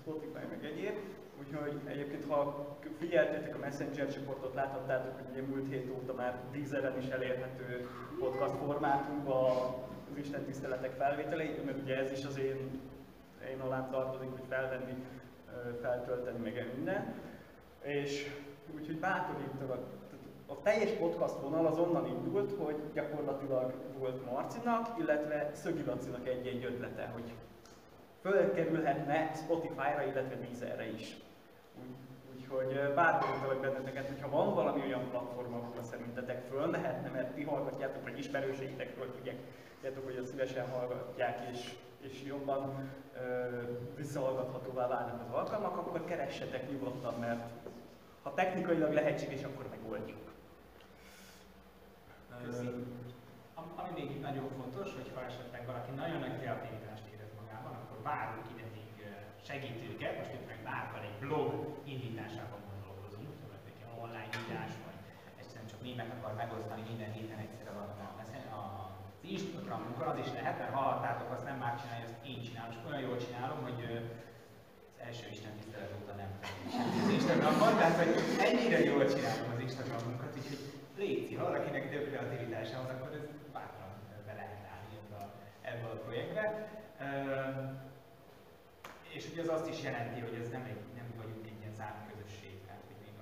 [0.00, 0.94] Spotify meg egyéb.
[1.38, 2.66] Úgyhogy egyébként, ha
[2.98, 8.54] figyeltétek a Messenger csoportot, láthattátok, hogy ugye múlt hét óta már Deezeren is elérhető podcast
[8.54, 9.74] formátumban
[10.16, 12.80] az Isten tiszteletek felvételei, mert ugye ez is az én,
[13.50, 14.94] én alám tartozik, hogy felvenni,
[15.80, 17.14] feltölteni, meg minden.
[17.82, 18.30] És
[18.74, 19.84] úgyhogy bátorítalak,
[20.46, 26.64] a teljes podcast vonal az onnan indult, hogy gyakorlatilag volt Marcinak, illetve Szögi Lacinak egy-egy
[26.64, 27.32] ötlete, hogy
[28.20, 31.16] fölkerülhetne Spotify-ra, illetve Deezerre is.
[31.80, 31.94] Úgy,
[32.36, 38.18] úgyhogy bátorítalak benneteket, hogyha van valami olyan platform, ahol szerintetek fölmehetne, mert ti hallgatjátok, vagy
[38.18, 39.36] ismerőseitekről tudják,
[39.86, 43.48] tudjátok, hogy azt szívesen hallgatják, és, és jobban ö,
[43.96, 47.50] visszahallgathatóvá válnak az alkalmak, akkor keressetek nyugodtan, mert
[48.22, 50.24] ha technikailag lehetséges, akkor megoldjuk.
[52.44, 52.68] Köszi.
[53.54, 57.98] Am- Ami még nagyon fontos, hogy ha esetleg valaki nagyon nagy kreativitást érez magában, akkor
[58.02, 58.90] várunk ide még
[59.48, 61.50] segítőket, most itt meg Márkal egy blog
[61.84, 64.98] indításában gondolkozunk, szóval egy online írás, vagy
[65.40, 67.88] egyszerűen csak mémet akar megosztani minden héten egyszerre van
[68.62, 68.85] a,
[69.26, 72.78] az Instagramunkon, az is lehet, mert hallottátok, azt nem már csinálja, azt én csinálom, és
[72.88, 73.80] olyan jól csinálom, hogy
[74.92, 76.30] az első Isten tisztelet óta nem
[77.04, 78.12] az Instagramon, tehát hogy
[78.48, 80.62] ennyire jól csinálom az Instagramunkat, úgyhogy
[81.00, 83.92] léci, ha valakinek több kreativitása van, akkor ez bátran
[84.26, 85.26] be lehet állni ebbe a,
[85.70, 86.44] ebbe a projektbe.
[89.16, 90.82] És ugye az azt is jelenti, hogy ez nem, egy,
[91.20, 92.54] vagyunk egy ilyen zárt közösség,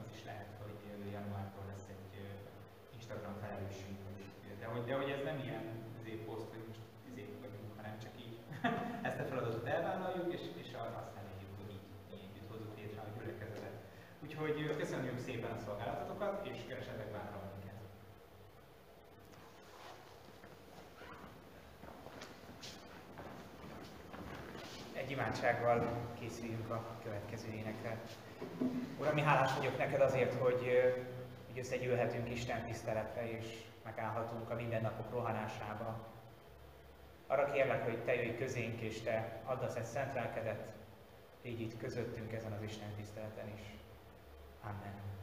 [0.02, 0.76] az is lehet, hogy
[1.16, 2.06] januártól lesz egy
[2.96, 3.34] Instagram
[4.86, 5.64] de hogy ez nem ilyen
[6.00, 8.36] izé poszt, hogy most izé vagyunk, hanem csak így
[9.08, 10.68] ezt a feladatot elvállaljuk, és, és
[11.00, 13.76] azt reméljük, hogy így, így hozzuk létre a gyülekezetet.
[14.22, 17.80] Úgyhogy köszönjük szépen a szolgálatokat, és keresetek bárra minket.
[24.92, 28.00] Egy imádsággal készüljünk a következő énekre.
[28.98, 30.62] Uram, mi hálás vagyok neked azért, hogy,
[31.46, 36.13] hogy összegyűlhetünk Isten tiszteletre, és megállhatunk a mindennapok rohanásába.
[37.34, 40.64] Arra kérlek, hogy te jöjj közénk, és te add az egy szent lelkedet,
[41.42, 43.62] így itt közöttünk ezen az Isten tiszteleten is.
[44.62, 45.13] Amen.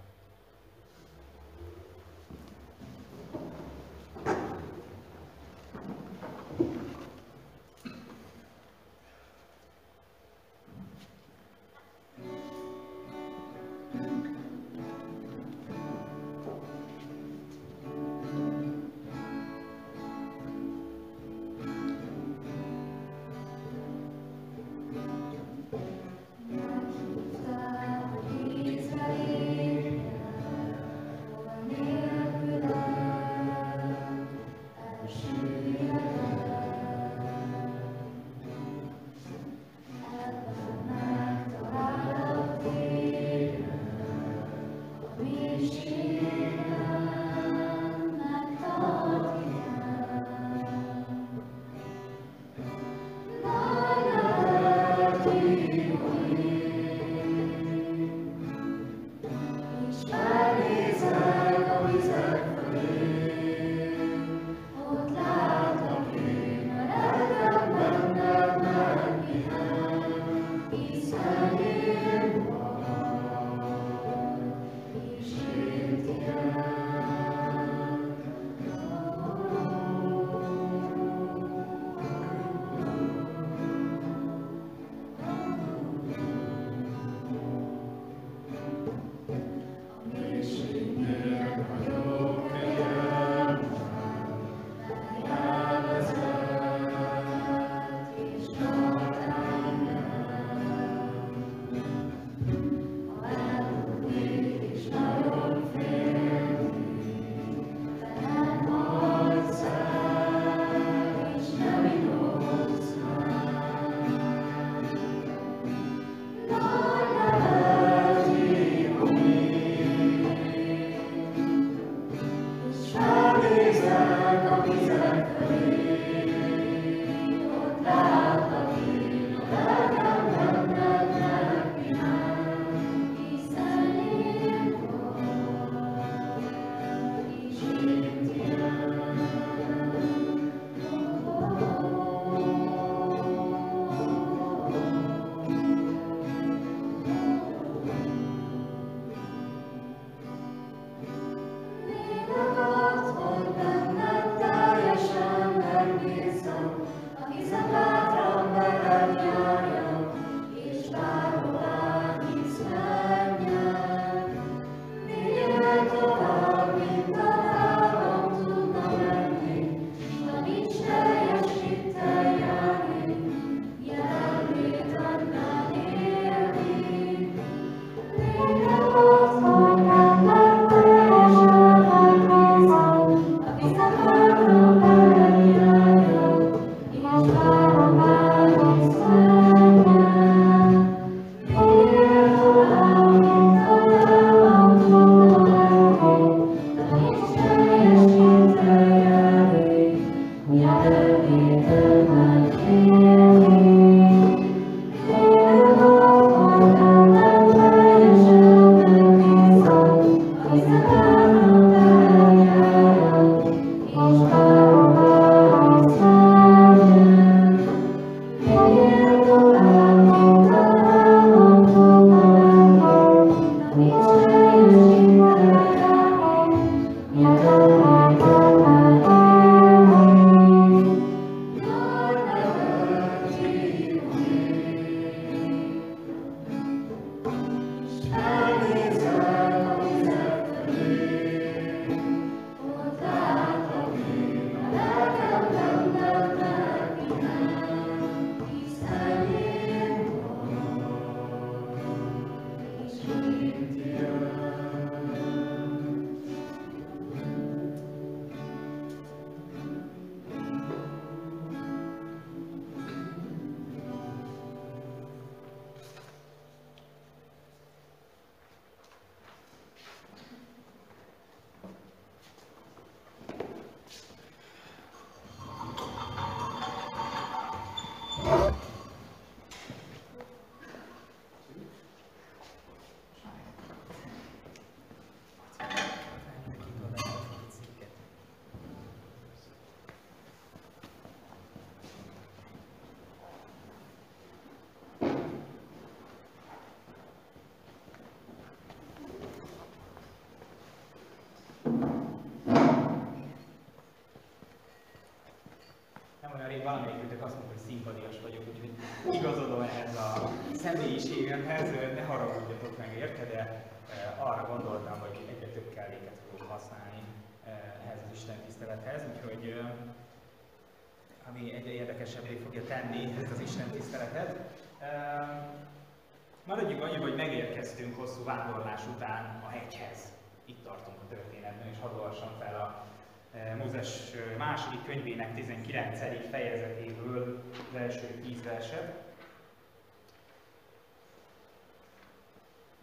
[335.92, 336.30] 19.
[336.30, 338.94] fejezetéből az első tíz verset.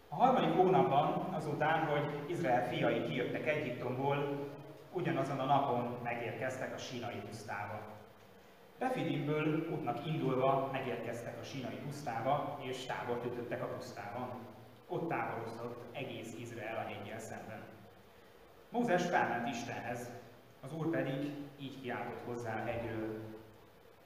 [0.09, 4.47] A harmadik hónapban, azután, hogy Izrael fiai kijöttek Egyiptomból,
[4.91, 7.79] ugyanazon a napon megérkeztek a sínai pusztába.
[8.77, 14.29] Refidimből útnak indulva megérkeztek a sínai pusztába, és tábort ütöttek a pusztában.
[14.87, 17.63] Ott táborozott egész Izrael a hegyel szemben.
[18.69, 20.09] Mózes felment Istenhez,
[20.61, 23.19] az Úr pedig így kiáltott hozzá hegyről.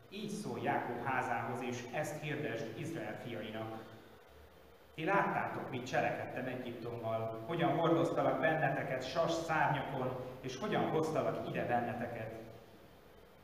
[0.10, 3.84] Így szól Jákob házához, és ezt hirdesd Izrael fiainak.
[4.95, 12.34] Ti láttátok, mit cselekedtem Egyiptommal, hogyan hordoztalak benneteket sas szárnyakon, és hogyan hoztalak ide benneteket.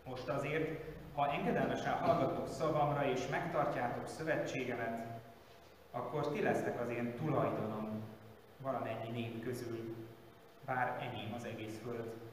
[0.05, 0.81] Most azért,
[1.13, 5.07] ha engedelmesen hallgatok szavamra, és megtartjátok szövetségemet,
[5.91, 8.03] akkor ti lesztek az én tulajdonom
[8.61, 9.95] valamennyi nép közül,
[10.65, 12.28] bár enyém az egész föld.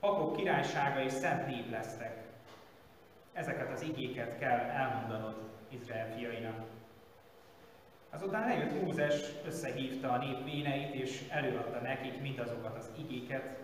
[0.00, 2.16] Papok királysága és szent nép lesztek.
[3.32, 5.34] Ezeket az igéket kell elmondanod
[5.68, 6.66] Izrael fiainak.
[8.10, 9.14] Azután eljött Mózes,
[9.46, 13.58] összehívta a nép véneit, és előadta nekik mindazokat az igéket,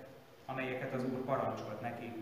[0.47, 2.15] amelyeket az Úr parancsolt nekik.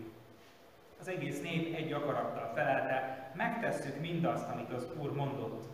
[0.99, 5.65] Az egész nép egy akarattal felelte, megtesszük mindazt, amit az Úr mondott.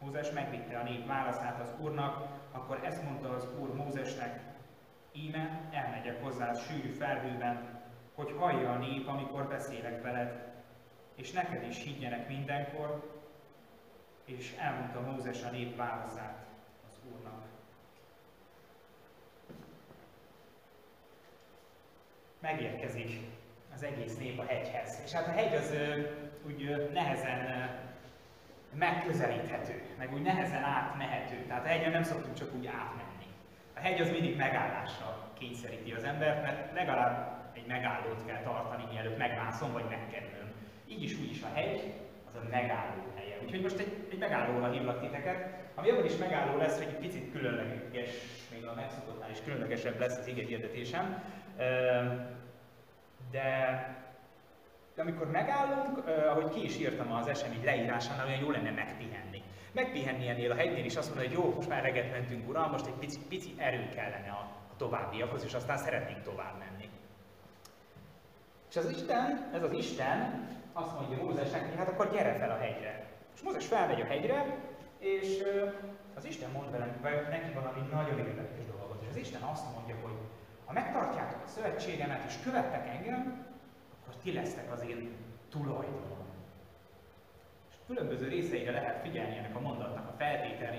[0.00, 4.49] Mózes megvitte a nép válaszát az Úrnak, akkor ezt mondta az Úr Mózesnek,
[5.12, 7.80] íme elmegyek hozzád sűrű felhőben,
[8.14, 10.52] hogy hallja a nép, amikor beszélek veled,
[11.14, 13.20] és neked is higgyenek mindenkor,
[14.24, 16.46] és elmondta Mózes a nép válaszát
[16.88, 17.42] az Úrnak.
[22.40, 23.20] Megérkezik
[23.74, 25.00] az egész nép a hegyhez.
[25.04, 25.74] És hát a hegy az
[26.46, 27.70] úgy nehezen
[28.74, 31.44] megközelíthető, meg úgy nehezen átmehető.
[31.46, 33.09] Tehát a hegyen nem szoktunk csak úgy átmenni.
[33.80, 39.18] A hegy az mindig megállásra kényszeríti az embert, mert legalább egy megállót kell tartani, mielőtt
[39.18, 40.52] megmászom vagy megkerülöm.
[40.88, 41.92] Így is úgy is a hegy
[42.28, 43.38] az a megálló helye.
[43.42, 47.32] Úgyhogy most egy, egy megállóra hívlak titeket, ami abban is megálló lesz, hogy egy picit
[47.32, 48.10] különleges,
[48.52, 51.22] még a megszokottnál is különlegesebb lesz az ige hirdetésem.
[53.30, 53.48] De,
[54.94, 59.39] de amikor megállunk, ahogy ki is írtam az esemény leírásánál, olyan jó lenne megpihenni.
[59.72, 62.86] Megpihenni ennél a hegynél, és azt mondani, hogy jó, most már reggelt mentünk, uram, most
[62.86, 66.88] egy pici, pici erő kellene a, továbbiakhoz, és aztán szeretnénk tovább menni.
[68.70, 72.58] És az Isten, ez az Isten azt mondja Mózesnek, hogy hát akkor gyere fel a
[72.58, 73.06] hegyre.
[73.34, 74.56] És Mózes felmegy a hegyre,
[74.98, 75.42] és
[76.14, 79.02] az Isten mond vele neki valami nagyon érdekes dolgot.
[79.02, 80.12] És az Isten azt mondja, hogy
[80.64, 83.46] ha megtartjátok a szövetségemet és követtek engem,
[84.00, 85.16] akkor ti lesztek az én
[85.50, 86.19] tulajdonom.
[87.94, 90.70] Különböző részeire lehet figyelni ennek a mondatnak, a feltétel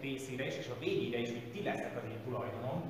[0.00, 2.82] részére is, és a végére is, hogy ti lesztek az én tulajdonom.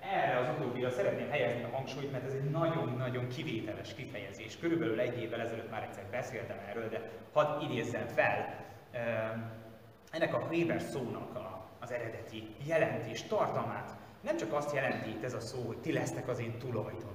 [0.00, 4.58] Erre az utóbbira szeretném helyezni a hangsúlyt, mert ez egy nagyon-nagyon kivételes kifejezés.
[4.58, 8.64] Körülbelül egy évvel ezelőtt már egyszer beszéltem erről, de hadd idézzem fel
[10.10, 15.34] ennek a Weber szónak a, az eredeti jelentés tartalmát nem csak azt jelenti itt ez
[15.34, 17.13] a szó, hogy ti lesztek az én tulajdonom.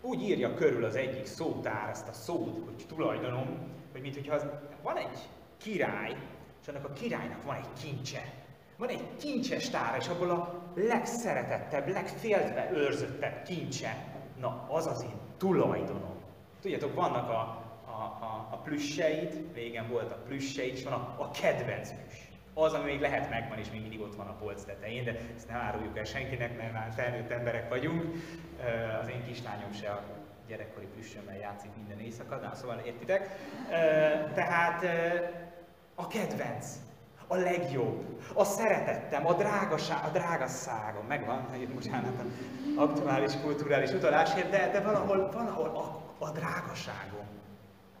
[0.00, 3.58] Úgy írja körül az egyik szótár ezt a szót, hogy tulajdonom,
[3.92, 4.38] hogy mintha
[4.82, 5.18] van egy
[5.56, 6.16] király,
[6.60, 8.32] és annak a királynak van egy kincse.
[8.76, 14.04] Van egy kincses tár, és abból a legszeretettebb, legféltve őrzöttebb kincse,
[14.40, 16.20] na az az én tulajdonom.
[16.60, 17.40] Tudjátok, vannak a,
[17.86, 22.72] a, a, a plüsseid, régen volt a plüsseid, és van a, a kedvenc plüss az,
[22.72, 25.60] ami még lehet megvan, és még mindig ott van a polc tetején, de ezt nem
[25.60, 28.14] áruljuk el senkinek, mert már felnőtt emberek vagyunk.
[29.00, 30.02] Az én kislányom se a
[30.48, 33.28] gyerekkori plüssömmel játszik minden éjszaka, de szóval értitek.
[34.34, 34.84] Tehát
[35.94, 36.66] a kedvenc,
[37.26, 42.22] a legjobb, a szeretettem, a drágaság, a drágasságom, megvan, bocsánat,
[42.76, 47.26] aktuális kulturális utalásért, de, de valahol, valahol a, a drágaságom.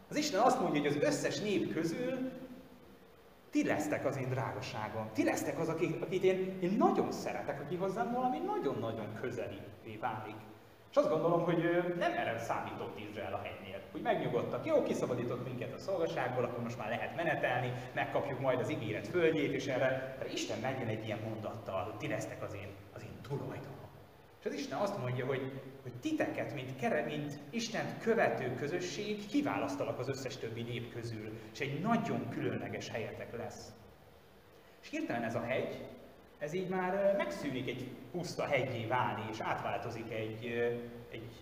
[0.08, 2.30] Az Isten azt mondja, hogy az összes nép közül
[3.52, 5.10] ti lesztek az én drágaságom.
[5.12, 9.60] Ti lesztek az, akit, akit én, én nagyon szeretek, aki hozzám valami nagyon-nagyon közeli
[10.00, 10.36] válik.
[10.90, 11.58] És azt gondolom, hogy
[11.98, 13.80] nem erre számított Izrael a hegynél.
[13.92, 18.70] Hogy megnyugodtak, jó, kiszabadított minket a szolgaságból, akkor most már lehet menetelni, megkapjuk majd az
[18.70, 22.68] ígéret földjét, és erre, erre Isten megjön egy ilyen mondattal, hogy ti lesztek az én,
[22.94, 23.71] az én tulajdonom.
[24.42, 29.98] És az Isten azt mondja, hogy, hogy titeket, mint, kere, mint Istent követő közösség kiválasztalak
[29.98, 33.72] az összes többi nép közül, és egy nagyon különleges helyetek lesz.
[34.82, 35.86] És hirtelen ez a hegy,
[36.38, 40.46] ez így már megszűnik egy puszta hegyé válni, és átváltozik egy,
[41.10, 41.32] egy,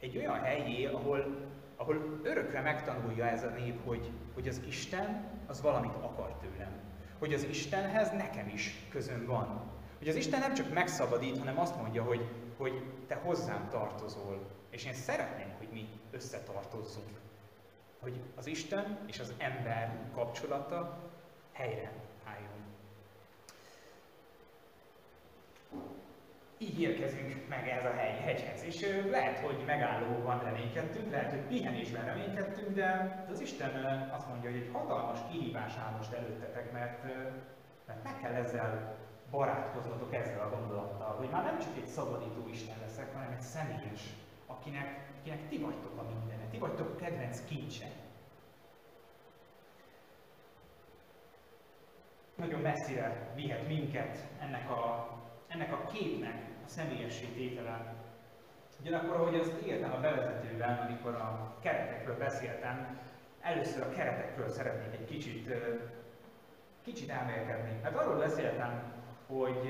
[0.00, 5.60] egy olyan helyé, ahol, ahol örökre megtanulja ez a nép, hogy, hogy az Isten az
[5.60, 6.72] valamit akar tőlem.
[7.18, 9.75] Hogy az Istenhez nekem is közön van.
[9.98, 14.50] Hogy az Isten nem csak megszabadít, hanem azt mondja, hogy, hogy te hozzám tartozol.
[14.70, 17.20] És én szeretném, hogy mi összetartozzunk.
[18.00, 20.98] Hogy az Isten és az ember kapcsolata
[21.52, 21.92] helyre
[26.58, 28.62] így érkezünk meg ez a hely, hegyhez.
[28.62, 34.58] És lehet, hogy megállóban reménykedtünk, lehet, hogy pihenésben reménykedtünk, de az Isten azt mondja, hogy
[34.58, 37.02] egy hatalmas kihívás áll most előttetek, mert,
[37.86, 38.96] mert meg kell ezzel
[39.30, 44.02] barátkoznotok ezzel a gondolattal, hogy már nem csak egy szabadító Isten leszek, hanem egy személyes,
[44.46, 47.86] akinek, akinek ti vagytok a mindene, ti vagytok a kedvenc kincse.
[52.34, 55.14] Nagyon messzire vihet minket ennek a
[55.48, 57.94] ennek a képnek a személyessé tétele.
[58.80, 62.98] Ugyanakkor, ahogy azt írtam a bevezetőben, amikor a keretekről beszéltem,
[63.40, 65.50] először a keretekről szeretnék egy kicsit,
[66.84, 67.80] kicsit elmélkedni.
[67.82, 68.92] Mert arról beszéltem,
[69.26, 69.64] hogy,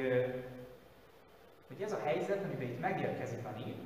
[1.66, 3.76] hogy ez a helyzet, amiben itt megérkezik a nép,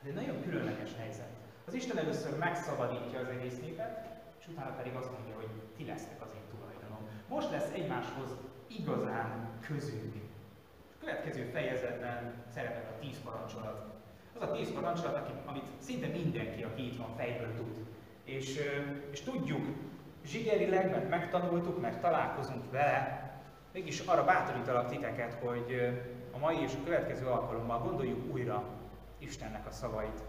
[0.00, 1.28] ez egy nagyon különleges helyzet.
[1.66, 4.08] Az Isten először megszabadítja az egész népet,
[4.40, 7.08] és utána pedig azt mondja, hogy ti lesztek az én tulajdonom.
[7.28, 8.36] Most lesz egymáshoz
[8.66, 10.20] igazán közünk
[11.00, 13.84] következő fejezetben szerepel a tíz parancsolat.
[14.34, 17.86] Az a tíz parancsolat, amit szinte mindenki, aki itt van, fejből tud.
[18.24, 18.60] És,
[19.10, 19.66] és tudjuk,
[20.24, 23.29] zsigerileg, mert megtanultuk, mert találkozunk vele,
[23.72, 25.96] mégis arra bátorítalak titeket, hogy
[26.32, 28.64] a mai és a következő alkalommal gondoljuk újra
[29.18, 30.22] Istennek a szavait.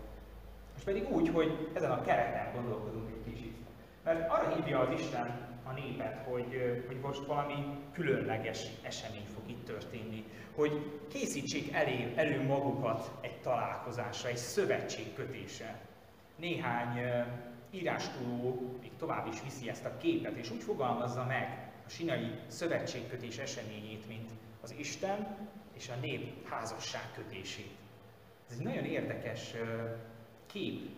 [0.78, 3.58] És pedig úgy, hogy ezen a kereten gondolkodunk egy kicsit.
[4.04, 9.66] Mert arra hívja az Isten a népet, hogy, hogy most valami különleges esemény fog itt
[9.66, 10.26] történni
[10.56, 15.80] hogy készítsék elő, elő magukat egy találkozásra, egy szövetségkötése.
[16.36, 17.00] Néhány
[17.72, 24.08] írástudó még tovább is viszi ezt a képet, és úgy fogalmazza meg sinai szövetségkötés eseményét,
[24.08, 24.30] mint
[24.62, 27.72] az Isten és a nép házasságkötését.
[28.50, 29.54] Ez egy nagyon érdekes
[30.46, 30.90] kép,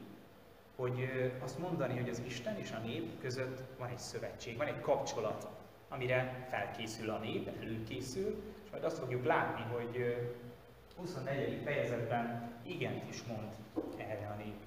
[0.75, 1.09] hogy
[1.43, 5.47] azt mondani, hogy az Isten és a nép között van egy szövetség, van egy kapcsolat,
[5.89, 10.15] amire felkészül a nép, előkészül, majd azt fogjuk látni, hogy
[10.97, 11.61] 24.
[11.63, 13.51] fejezetben igent is mond
[13.97, 14.61] erre a nép.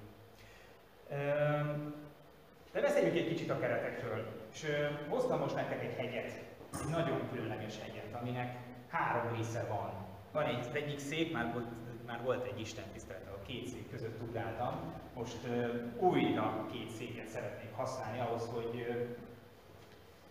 [3.07, 4.25] Beszéljünk egy kicsit a keretekről.
[4.53, 4.65] És
[5.09, 6.31] hoztam most nektek egy hegyet,
[6.73, 10.05] egy nagyon különleges hegyet, aminek három része van.
[10.31, 11.65] Van egy, az egyik szék, már volt,
[12.05, 14.93] már volt egy Isten tisztelet, a két szék között ugráltam.
[15.13, 18.85] Most uh, újra két széket szeretnék használni ahhoz, hogy,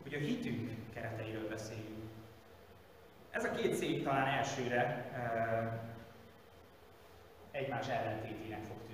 [0.03, 2.11] hogy a hitünk kereteiről beszéljünk.
[3.31, 5.11] Ez a két szék talán elsőre
[7.51, 8.86] egymás ellentétének fog.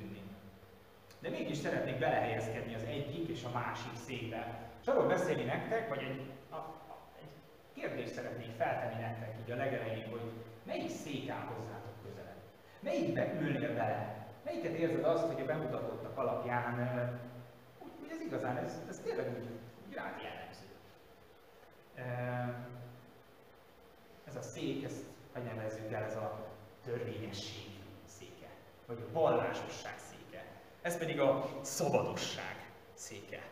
[1.22, 4.70] De mégis szeretnék belehelyezkedni az egyik és a másik székbe.
[4.80, 7.30] És arról beszélni nektek, vagy egy, a, a, egy
[7.74, 12.40] kérdést szeretnék feltenni nektek így a legelején, hogy melyik szék áll hozzátok közelebb?
[12.80, 14.26] Melyikbe ülnél bele?
[14.44, 17.08] Melyiket érzed azt, hogy a bemutatottak alapján,
[17.78, 19.48] hogy, ez igazán, ez, ez tényleg úgy,
[19.86, 20.66] úgy rád jellemző?
[24.24, 26.46] ez a szék, ezt hogy nevezzük el, ez a
[26.84, 27.70] törvényesség
[28.04, 28.48] széke,
[28.86, 30.11] vagy a vallásosság széke.
[30.82, 33.42] Ez pedig a szabadosság széke.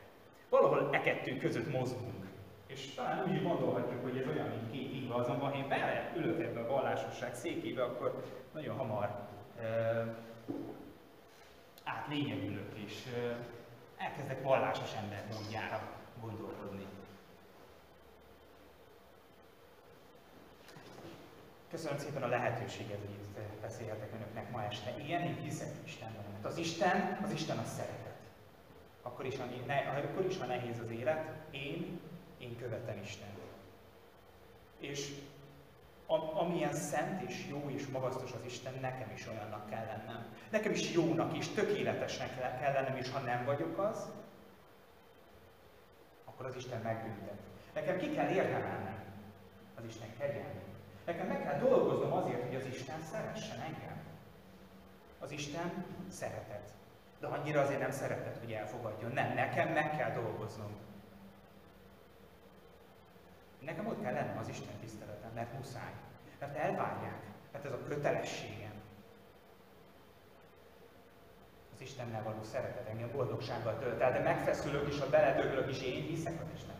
[0.48, 2.24] Valahol e kettő között mozgunk.
[2.66, 6.60] És talán úgy gondolhatjuk, hogy ez olyan, mint két íva, azonban én bele ülök ebbe
[6.60, 10.16] a vallásosság székébe, akkor nagyon hamar uh,
[11.84, 13.36] átlényegülök, és uh,
[13.96, 15.82] elkezdek vallásos ember módjára
[16.20, 16.86] gondolkodni.
[21.70, 24.94] Köszönöm szépen a lehetőséget, hogy itt beszélhetek önöknek ma este.
[24.98, 26.24] Igen, én hiszek Istenben.
[26.32, 28.18] Mert az Isten, az Isten a szeretet.
[29.02, 32.00] Akkor is, ha, ne, akkor is, ha nehéz az élet, én,
[32.38, 33.38] én követem Istent.
[34.78, 35.12] És
[36.06, 40.26] a, amilyen szent és jó és magasztos az Isten, nekem is olyannak kell lennem.
[40.50, 44.10] Nekem is jónak és tökéletesnek kell lennem, és ha nem vagyok az,
[46.24, 47.38] akkor az Isten megbüntet.
[47.74, 49.04] Nekem ki kell érdemelnem
[49.74, 50.69] az Isten kegyelmét.
[51.10, 53.98] Nekem meg kell dolgoznom azért, hogy az Isten szeressen engem.
[55.18, 56.72] Az Isten szeretet.
[57.20, 59.12] De annyira azért nem szeretet, hogy elfogadjon.
[59.12, 60.76] Nem, nekem meg kell dolgoznom.
[63.60, 65.92] Nekem ott kell lennem az Isten tiszteleten, mert muszáj.
[66.38, 67.20] Mert elvárják,
[67.52, 68.74] mert ez a kötelességem.
[71.74, 76.02] Az Istennel való szeretet engem boldogsággal tölt el, de megfeszülök is, ha beledöglök is, én
[76.02, 76.79] hiszek az Isten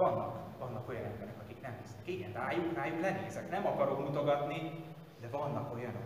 [0.00, 2.08] Vannak, vannak olyan emberek, akik nem hisznek.
[2.08, 3.50] Igen, rájuk, rájuk lenézek.
[3.50, 4.84] Nem akarok mutogatni,
[5.20, 6.02] de vannak olyanok.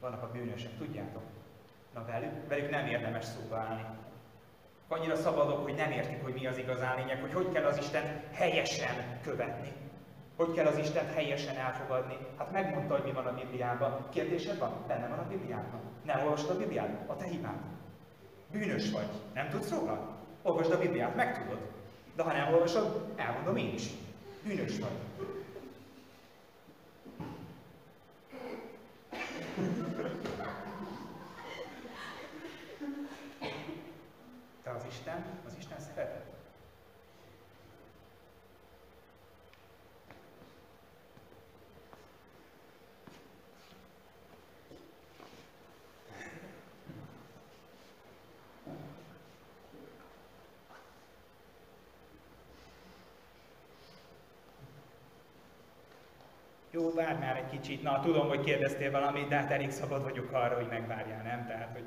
[0.00, 1.22] Vannak a bűnösek, tudjátok?
[1.94, 3.84] Na velük, velük nem érdemes szóba állni.
[4.88, 8.22] Annyira szabadok, hogy nem értik, hogy mi az igazán lényeg, hogy hogy kell az Isten
[8.32, 9.72] helyesen követni.
[10.36, 12.16] Hogy kell az Istent helyesen elfogadni?
[12.38, 14.06] Hát megmondta, hogy mi van a Bibliában.
[14.08, 14.72] Kérdésed van?
[14.86, 15.80] Benne van a Bibliában.
[16.04, 16.90] Nem olvastad a Bibliát?
[17.06, 17.60] A te hibád.
[18.52, 19.08] Bűnös vagy.
[19.34, 20.16] Nem tudsz róla?
[20.42, 21.78] Olvasd a Bibliát, megtudod.
[22.14, 23.90] De ha nem olvasod, elmondom én is.
[24.42, 24.90] Bűnös vagy.
[34.62, 36.30] De az Isten, az Isten szeretet.
[56.72, 57.82] Jó, várj már egy kicsit.
[57.82, 61.46] Na, tudom, hogy kérdeztél valamit, de hát elég szabad vagyok arra, hogy megvárjál, nem?
[61.46, 61.84] Tehát, hogy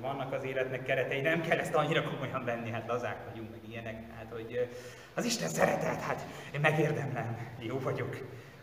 [0.00, 3.96] vannak az életnek keretei, nem kell ezt annyira komolyan venni, hát lazák vagyunk, meg ilyenek.
[4.16, 4.68] Hát, hogy
[5.14, 8.16] az Isten szeretet, hát én megérdemlem, jó vagyok.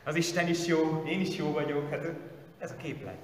[0.03, 2.05] Az Isten is jó, én is jó vagyok, hát
[2.59, 3.17] ez a képlet.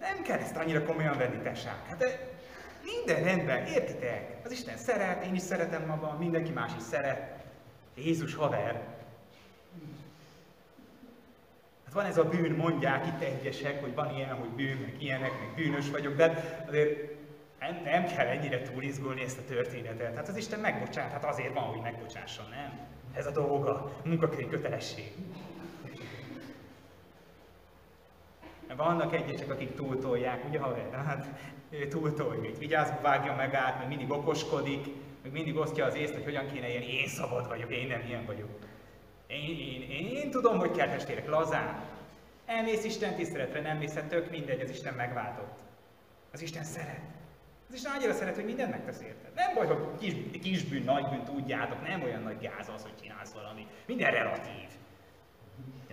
[0.00, 1.86] Nem kell ezt annyira komolyan venni, tesák.
[1.86, 2.30] Hát
[2.82, 4.36] minden rendben, értitek?
[4.44, 7.44] Az Isten szeret, én is szeretem magam, mindenki más is szeret.
[7.94, 8.82] Jézus haver,
[11.92, 15.54] van ez a bűn, mondják itt egyesek, hogy van ilyen, hogy bűn, meg ilyenek, meg
[15.54, 17.14] bűnös vagyok, de azért
[17.60, 20.16] nem, nem kell ennyire túlizgulni ezt a történetet.
[20.16, 22.78] Hát az Isten megbocsát, hát azért van, hogy megbocsásson, nem?
[23.14, 25.12] Ez a dolga, munkaköri kötelesség.
[28.76, 31.04] Vannak egyesek, akik túltolják, ugye haver?
[31.06, 31.26] Hát
[31.88, 34.86] túltolja, mit vigyázva vágja meg át, meg mindig okoskodik,
[35.22, 38.26] meg mindig osztja az észt, hogy hogyan kéne ilyen, én szabad vagyok, én nem ilyen
[38.26, 38.48] vagyok.
[39.26, 41.84] Én, én, én, én tudom, hogy kell testvérek, lazán.
[42.46, 45.58] Elmész Isten tiszteletre, nem mész, hát tök mindegy, az Isten megváltott.
[46.32, 47.00] Az Isten szeret.
[47.68, 49.34] Az Isten annyira szeret, hogy mindent megtesz érted.
[49.34, 52.96] Nem baj, hogy kis, kis bűn, nagy bűn, tudjátok, nem olyan nagy gáz az, hogy
[53.02, 53.66] csinálsz valami.
[53.86, 54.68] Minden relatív.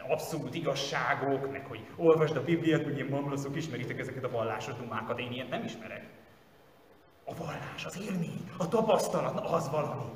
[0.07, 5.19] Abszolút igazságok, meg hogy olvasd a Bibliát, hogy ilyen mamlaszok, ismeritek ezeket a vallásos dumákat,
[5.19, 6.03] én ilyet nem ismerek.
[7.25, 10.11] A vallás, az élmény, a tapasztalat, az valami.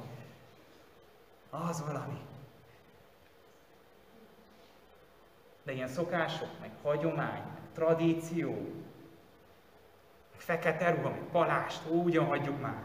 [1.50, 2.20] Az valami.
[5.68, 8.52] De ilyen szokások, meg hagyomány, meg tradíció,
[10.32, 12.84] meg fekete ruha, meg palást, ó, ugyan hagyjuk már.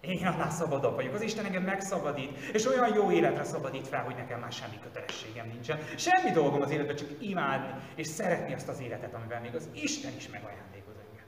[0.00, 1.14] Én annál szabadabb vagyok.
[1.14, 5.46] Az Isten engem megszabadít, és olyan jó életre szabadít fel, hogy nekem már semmi kötelességem
[5.46, 5.78] nincsen.
[5.96, 10.12] Semmi dolgom az életben, csak imádni és szeretni azt az életet, amivel még az Isten
[10.16, 11.26] is megajándékoz engem.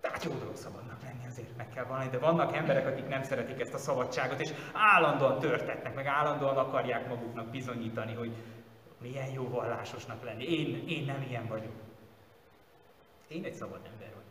[0.00, 0.97] Tehát jó dolog szabadnak
[1.38, 5.38] azért meg kell valani, de vannak emberek, akik nem szeretik ezt a szabadságot, és állandóan
[5.38, 8.32] törtetnek, meg állandóan akarják maguknak bizonyítani, hogy
[9.00, 10.44] milyen jó vallásosnak lenni.
[10.44, 11.72] Én, én nem ilyen vagyok.
[13.28, 14.22] Én egy szabad ember vagyok.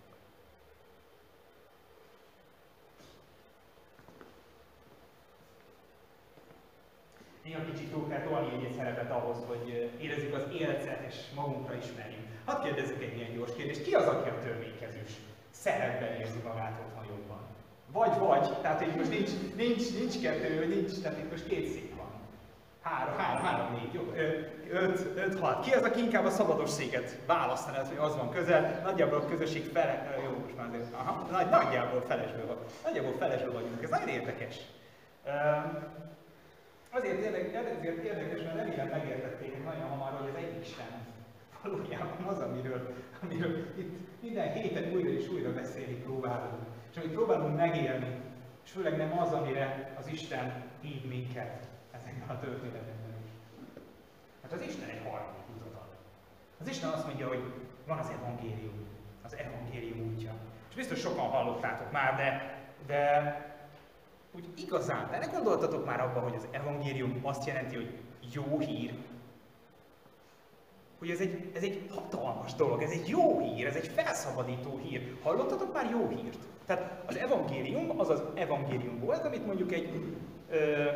[7.43, 12.25] Néha kicsit túl kell tolni egy szerepet ahhoz, hogy érezzük az életet és magunkra ismerjünk.
[12.45, 13.83] Hadd kérdezzük egy ilyen gyors kérdést.
[13.83, 15.11] Ki az, aki a törvénykezős?
[15.61, 17.39] Szeretben érzi magát otthon jobban.
[17.91, 21.95] Vagy, vagy, tehát itt most nincs, nincs, nincs kettő, nincs, tehát itt most két szék
[21.95, 22.05] van.
[22.81, 24.13] Három, három, három, négy, jó,
[24.71, 25.63] öt, öt, hat.
[25.65, 29.63] Ki az, aki inkább a szabados széket választaná, hogy az van közel, nagyjából a közösség
[29.63, 34.07] fele, jó, most már azért, aha, nagy, nagyjából felesből van, nagyjából felesből vagyunk, ez nagyon
[34.07, 34.55] érdekes.
[36.89, 41.16] Azért érdekes, azért érdekes, mert remélem megértették nagyon hamar, hogy az egyik sem
[41.69, 46.63] valójában az, amiről, amiről itt minden héten újra és újra beszélni próbálunk.
[46.91, 48.21] És amit próbálunk megélni,
[48.65, 53.15] és főleg nem az, amire az Isten hív minket ezekben a történetekben.
[54.41, 55.95] Hát az Isten egy harmadik utat ad.
[56.61, 57.43] Az Isten azt mondja, hogy
[57.87, 58.87] van az evangélium,
[59.23, 60.33] az evangélium útja.
[60.69, 63.01] És biztos sokan hallottátok már, de, de
[64.31, 67.97] úgy igazán, de ne gondoltatok már abba, hogy az evangélium azt jelenti, hogy
[68.33, 68.93] jó hír,
[70.99, 75.17] hogy ez egy, ez egy hatalmas dolog, ez egy jó hír, ez egy felszabadító hír.
[75.23, 76.37] Hallottatok már jó hírt?
[76.65, 80.15] Tehát az evangélium az az evangélium volt, amit mondjuk egy
[80.49, 80.89] ö,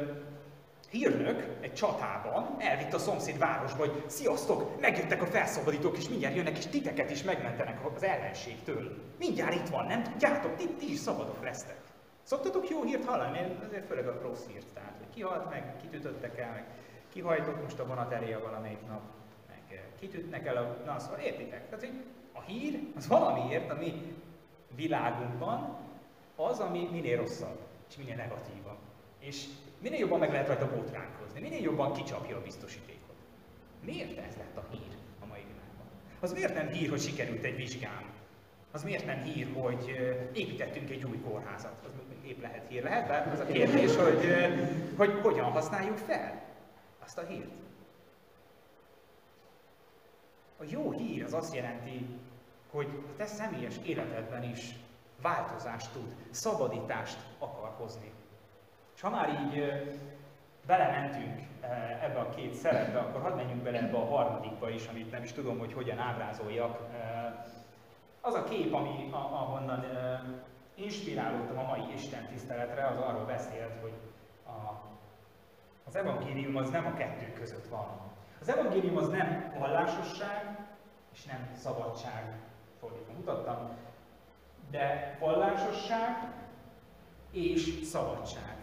[0.89, 6.57] hírnök egy csatában elvitt a szomszéd városba, hogy sziasztok, megjöttek a felszabadítók, és mindjárt jönnek,
[6.57, 8.97] és titeket is megmentenek az ellenségtől.
[9.19, 11.77] Mindjárt itt van, nem tudjátok, ti, ti is szabadok lesztek.
[12.23, 13.37] Szoktatok jó hírt hallani?
[13.37, 14.65] Én azért főleg a rossz hírt.
[14.73, 16.65] Tehát, hogy ki halt meg, kit ütöttek el, meg
[17.09, 19.01] kihajtott most a vonat elé valamelyik nap,
[19.71, 20.77] meg kit ütnek el a...
[20.85, 21.69] Na, szóval értitek?
[21.69, 24.15] Tehát, hogy a hír az valamiért a mi
[24.75, 25.77] világunkban
[26.35, 27.59] az, ami minél rosszabb,
[27.89, 28.77] és minél negatívabb.
[29.19, 29.45] És
[29.79, 33.15] minél jobban meg lehet rajta botránkozni, minél jobban kicsapja a biztosítékot.
[33.85, 35.85] Miért ez lett a hír a mai világban?
[36.19, 38.09] Az miért nem hír, hogy sikerült egy vizsgám?
[38.71, 39.89] Az miért nem hír, hogy
[40.33, 41.73] építettünk egy új kórházat?
[41.83, 41.91] Az
[42.27, 44.25] épp lehet hír, lehet, de az a kérdés, hogy,
[44.97, 46.43] hogy hogyan használjuk fel
[47.03, 47.49] azt a hírt.
[50.61, 52.19] A jó hír az azt jelenti,
[52.71, 54.75] hogy a te személyes életedben is
[55.21, 58.11] változást tud, szabadítást akar hozni.
[58.95, 59.71] És ha már így
[60.65, 61.39] belementünk
[62.01, 65.31] ebbe a két szerepbe, akkor hadd menjünk bele ebbe a harmadikba is, amit nem is
[65.31, 66.79] tudom, hogy hogyan ábrázoljak.
[68.21, 69.85] Az a kép, ami, ahonnan
[70.75, 73.93] inspirálódtam a mai Isten tiszteletre, az arról beszélt, hogy
[74.45, 74.81] a,
[75.85, 78.10] az evangélium az nem a kettő között van.
[78.41, 80.57] Az evangélium az nem vallásosság,
[81.13, 82.23] és nem szabadság,
[82.79, 83.69] fordítva mutattam,
[84.71, 86.17] de vallásosság
[87.31, 88.55] és szabadság.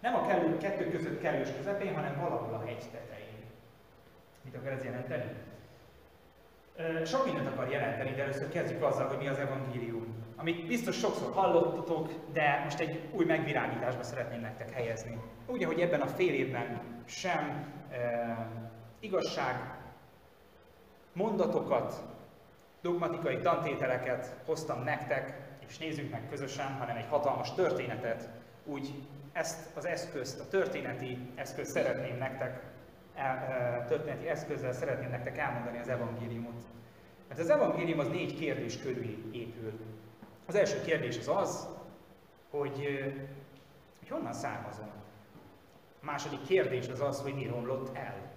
[0.00, 3.44] Nem a kellő, kettő között kellős közepén, hanem valahol a hegy tetején.
[4.44, 5.32] Mit akar ez jelenteni?
[7.04, 10.24] Sok mindent akar jelenteni, de először kezdjük azzal, hogy mi az evangélium.
[10.36, 15.20] Amit biztos sokszor hallottatok, de most egy új megvilágításba szeretném nektek helyezni.
[15.46, 17.72] Úgy, hogy ebben a fél évben sem
[19.00, 19.78] igazság
[21.12, 22.02] mondatokat,
[22.80, 28.28] dogmatikai tantételeket hoztam nektek, és nézzük meg közösen, hanem egy hatalmas történetet,
[28.64, 28.94] úgy
[29.32, 32.62] ezt az eszközt, a történeti eszközt szeretném nektek,
[33.88, 36.64] történeti eszközzel szeretném nektek elmondani az evangéliumot.
[37.28, 39.72] Mert az evangélium az négy kérdés körül épül.
[40.46, 41.68] Az első kérdés az az,
[42.50, 43.04] hogy,
[43.98, 44.90] hogy honnan származom.
[46.02, 48.29] A második kérdés az az, hogy mi romlott el.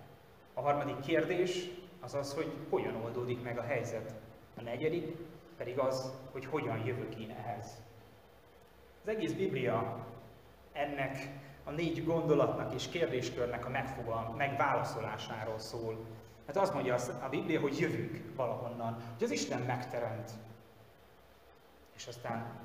[0.53, 4.13] A harmadik kérdés az az, hogy hogyan oldódik meg a helyzet.
[4.57, 5.15] A negyedik
[5.57, 7.81] pedig az, hogy hogyan jövök én ehhez.
[9.01, 10.05] Az egész Biblia
[10.71, 11.29] ennek
[11.63, 15.97] a négy gondolatnak és kérdéskörnek a megfogal, megválaszolásáról szól.
[16.47, 20.31] Hát azt mondja a Biblia, hogy jövünk valahonnan, hogy az Isten megteremt.
[21.95, 22.59] És aztán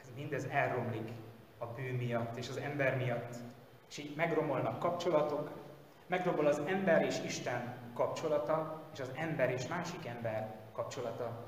[0.00, 1.08] ez mindez elromlik
[1.58, 3.34] a bűn miatt és az ember miatt.
[3.88, 5.50] És így megromolnak kapcsolatok,
[6.10, 11.46] megromol az ember és Isten kapcsolata, és az ember és másik ember kapcsolata.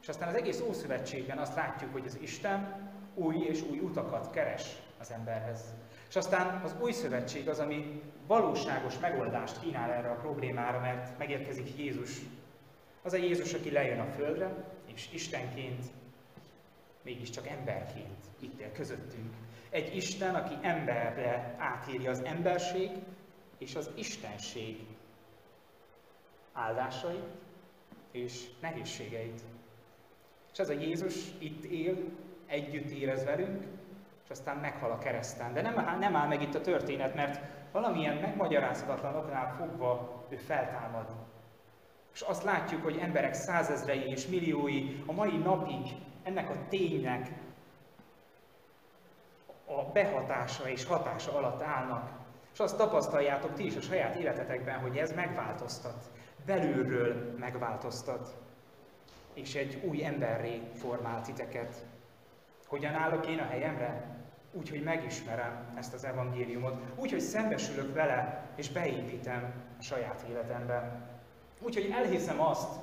[0.00, 4.76] És aztán az egész Ószövetségben azt látjuk, hogy az Isten új és új utakat keres
[5.00, 5.60] az emberhez.
[6.08, 11.78] És aztán az új szövetség az, ami valóságos megoldást kínál erre a problémára, mert megérkezik
[11.78, 12.20] Jézus.
[13.02, 15.84] Az a Jézus, aki lejön a földre, és Istenként,
[17.02, 19.34] mégiscsak emberként itt él közöttünk.
[19.70, 22.90] Egy Isten, aki emberre átírja az emberség
[23.58, 24.86] és az istenség
[26.52, 27.24] áldásait
[28.10, 29.40] és nehézségeit.
[30.52, 31.96] És ez a Jézus itt él,
[32.46, 33.62] együtt érez velünk,
[34.24, 35.52] és aztán meghal a kereszten.
[35.52, 37.40] De nem, áll- nem áll meg itt a történet, mert
[37.72, 41.06] valamilyen megmagyarázhatatlan oknál fogva ő feltámad.
[42.14, 47.30] És azt látjuk, hogy emberek százezrei és milliói a mai napig ennek a ténynek
[49.66, 52.17] a behatása és hatása alatt állnak.
[52.52, 56.10] És azt tapasztaljátok ti is a saját életetekben, hogy ez megváltoztat.
[56.46, 58.36] Belülről megváltoztat.
[59.34, 61.74] És egy új emberré formál titeket.
[62.66, 64.16] Hogyan állok én a helyemre?
[64.52, 66.80] Úgy, hogy megismerem ezt az evangéliumot.
[66.96, 71.08] Úgy, hogy szembesülök vele, és beépítem a saját életembe.
[71.60, 72.80] Úgy, hogy elhiszem azt,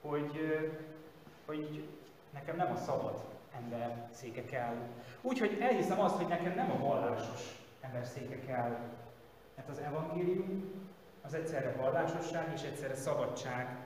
[0.00, 0.30] hogy,
[1.46, 1.88] hogy
[2.32, 3.24] nekem nem a szabad
[3.56, 4.74] ember széke kell.
[5.20, 8.78] Úgy, hogy elhiszem azt, hogy nekem nem a vallásos ember széke kell.
[9.56, 10.70] Mert az evangélium
[11.22, 13.76] az egyszerre vallásosság és egyszerre szabadság,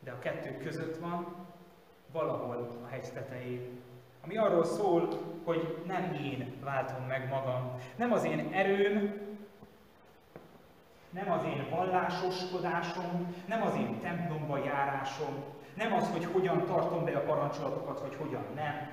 [0.00, 1.34] de a kettő között van,
[2.12, 3.80] valahol a hegy tetején.
[4.24, 5.08] Ami arról szól,
[5.44, 9.20] hogy nem én váltom meg magam, nem az én erőm,
[11.10, 15.44] nem az én vallásoskodásom, nem az én templomba járásom,
[15.74, 18.90] nem az, hogy hogyan tartom be a parancsolatokat, vagy hogyan nem,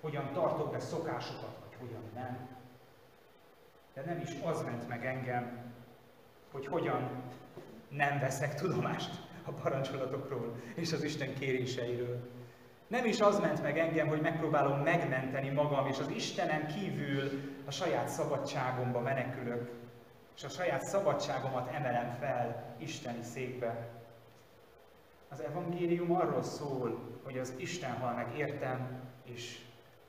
[0.00, 2.55] hogyan tartok be szokásokat, vagy hogyan nem.
[3.96, 5.72] De nem is az ment meg engem,
[6.52, 7.10] hogy hogyan
[7.88, 9.10] nem veszek tudomást
[9.44, 12.30] a parancsolatokról és az Isten kéréseiről.
[12.86, 17.30] Nem is az ment meg engem, hogy megpróbálom megmenteni magam, és az Istenem kívül
[17.66, 19.70] a saját szabadságomba menekülök,
[20.36, 23.88] és a saját szabadságomat emelem fel Isteni székbe.
[25.28, 29.58] Az evangélium arról szól, hogy az Isten hal meg értem, és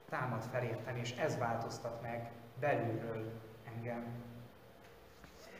[0.09, 3.45] támad felértem, és ez változtat meg belülről
[3.77, 4.05] engem.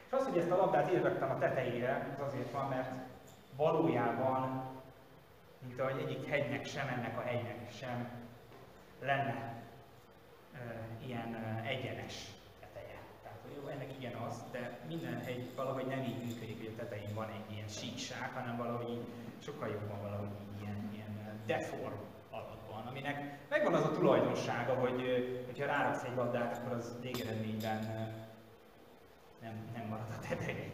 [0.06, 2.92] És az, hogy ezt a labdát írvettem a tetejére, az azért van, mert
[3.56, 4.64] valójában,
[5.60, 8.10] mint ahogy egyik hegynek sem, ennek a hegynek sem
[9.02, 9.64] lenne
[10.54, 10.60] e,
[11.06, 12.28] ilyen e, egyenes
[12.60, 13.00] teteje.
[13.24, 17.16] Tehát, jó, ennek igen az, de minden hegy valahogy nem így működik, hogy a tetején
[17.16, 19.06] van egy ilyen síkság, hanem valahogy
[19.40, 20.30] sokkal jobban valahogy
[20.62, 22.17] ilyen, ilyen deform
[22.78, 27.80] alakban, aminek megvan az a tulajdonsága, hogy hogyha ráraksz egy labdát, akkor az végeredményben
[29.42, 30.72] nem, nem marad a tetején.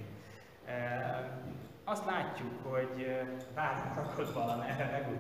[1.84, 3.22] Azt látjuk, hogy
[3.56, 5.20] bármit rakod valamerre megúl.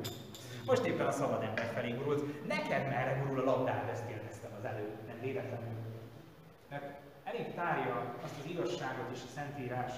[0.66, 2.48] Most éppen a szabad ember felé gurult.
[2.48, 5.68] Neked merre gurul a labdád, ezt kérdeztem az előbb, nem véletlenül.
[6.70, 6.84] Mert
[7.24, 9.92] elég tárja azt az igazságot és a Szentírás,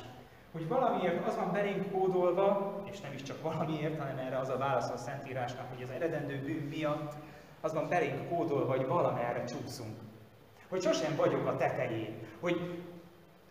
[0.56, 4.58] hogy valamiért az van belénk kódolva, és nem is csak valamiért, hanem erre az a
[4.58, 7.14] válasz a Szentírásnak, hogy az eredendő bűn miatt
[7.62, 9.96] az van belénk kódolva, hogy valamerre csúszunk.
[10.70, 12.84] Hogy sosem vagyok a tetején, hogy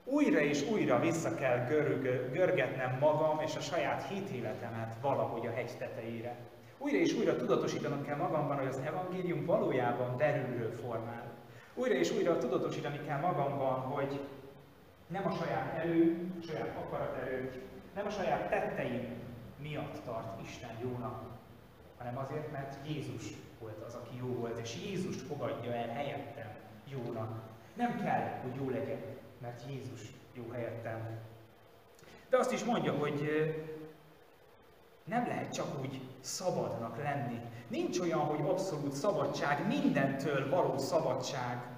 [0.05, 5.77] újra és újra vissza kell görg, görgetnem magam és a saját hitéletemet valahogy a hegy
[5.79, 6.37] tetejére.
[6.79, 11.33] Újra és újra tudatosítanom kell magamban, hogy az evangélium valójában belülről formál.
[11.75, 14.21] Újra és újra tudatosítani kell magamban, hogy
[15.15, 17.63] nem a saját erő, a saját akaraterő,
[17.95, 19.09] nem a saját tetteim
[19.59, 21.23] miatt tart Isten jónak,
[21.99, 23.25] hanem azért, mert Jézus
[23.61, 26.51] volt az, aki jó volt, és Jézust fogadja el helyettem
[26.89, 27.41] jónak.
[27.75, 29.07] Nem kell, hogy jó legyek,
[29.39, 30.01] mert Jézus
[30.33, 31.19] jó helyettem.
[32.29, 33.21] De azt is mondja, hogy
[35.05, 37.41] nem lehet csak úgy szabadnak lenni.
[37.69, 41.74] Nincs olyan, hogy abszolút szabadság, mindentől való szabadság.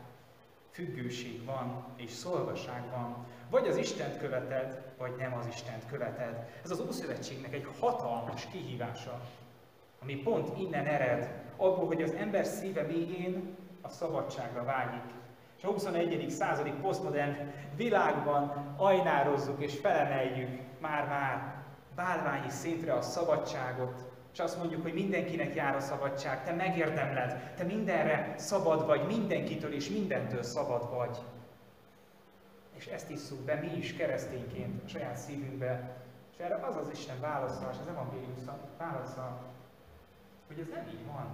[0.76, 3.26] Függőség van, és szolgaság van.
[3.50, 6.48] Vagy az Istent követed, vagy nem az Istent követed.
[6.64, 9.20] Ez az Ószövetségnek egy hatalmas kihívása,
[10.02, 15.14] ami pont innen ered, abból, hogy az ember szíve végén a szabadságra vágyik.
[15.56, 16.30] És a 21.
[16.30, 21.64] századi posztmodern világban ajnározzuk és felemeljük már-már
[21.94, 27.64] bálványi szintre a szabadságot, és azt mondjuk, hogy mindenkinek jár a szabadság, te megérdemled, te
[27.64, 31.18] mindenre szabad vagy, mindenkitől és mindentől szabad vagy.
[32.74, 35.96] És ezt isszuk be mi is keresztényként a saját szívünkbe.
[36.32, 38.34] És erre az az Isten válasza, és az evangélium
[38.78, 39.42] válasza,
[40.46, 41.26] hogy ez nem így van.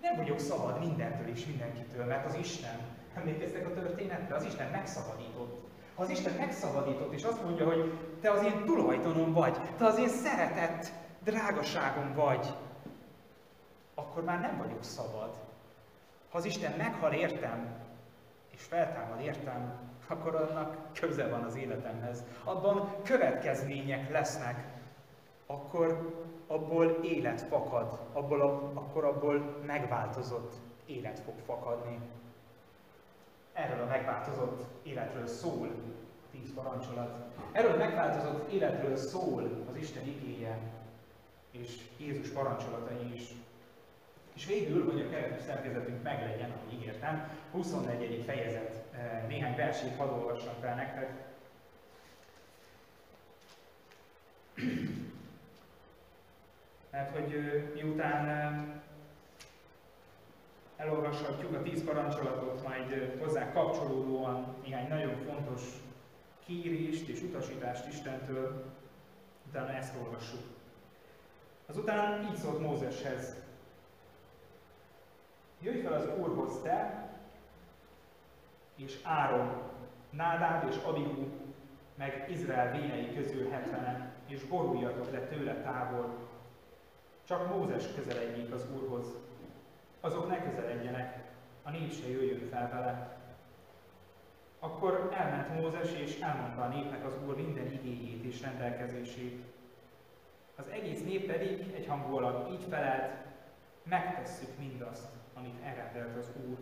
[0.00, 2.78] Nem vagyok szabad mindentől és mindenkitől, mert az Isten,
[3.14, 5.70] emlékeztek a történetre, az Isten megszabadított.
[5.94, 9.98] Ha az Isten megszabadított, és azt mondja, hogy te az én tulajdonom vagy, te az
[9.98, 12.54] én szeretett drágaságom vagy,
[13.94, 15.38] akkor már nem vagyok szabad.
[16.30, 17.80] Ha az Isten meghal értem,
[18.50, 19.72] és feltámad értem,
[20.06, 22.24] akkor annak köze van az életemhez.
[22.44, 24.70] Abban következmények lesznek.
[25.46, 26.14] Akkor
[26.46, 30.52] abból élet fakad, abból a, akkor abból megváltozott
[30.86, 31.98] élet fog fakadni.
[33.52, 35.68] Erről a megváltozott életről szól
[36.30, 37.10] tíz parancsolat.
[37.52, 40.58] Erről a megváltozott életről szól az Isten igéje,
[41.52, 43.22] és Jézus parancsolatai is.
[44.34, 48.24] És végül, hogy a keretű szerkezetünk meglegyen, ahogy ígértem, 24.
[48.24, 51.30] fejezet eh, néhány versét hadd olvassam fel nektek.
[56.90, 57.34] Mert hogy
[57.74, 58.82] miután
[60.76, 65.62] elolvashatjuk a tíz parancsolatot, majd hozzá kapcsolódóan néhány nagyon fontos
[66.46, 68.64] kérést és utasítást Istentől,
[69.48, 70.42] utána ezt olvassuk.
[71.72, 73.36] Azután így szólt Mózeshez.
[75.60, 77.08] Jöjj fel az Úrhoz te,
[78.76, 79.62] és Áron,
[80.10, 81.26] Nádád és Abihu,
[81.94, 86.18] meg Izrael vénei közül hetvenen, és boruljatok le tőle távol.
[87.24, 89.06] Csak Mózes közeledjék az Úrhoz.
[90.00, 91.30] Azok ne közeledjenek,
[91.62, 93.16] a nép se jöjjön fel vele.
[94.58, 99.51] Akkor elment Mózes, és elmondta a népnek az Úr minden igényét és rendelkezését.
[100.62, 103.12] Az egész nép pedig egyhangulag így felelt,
[103.84, 106.56] megtesszük mindazt, amit elrendelt az Úr.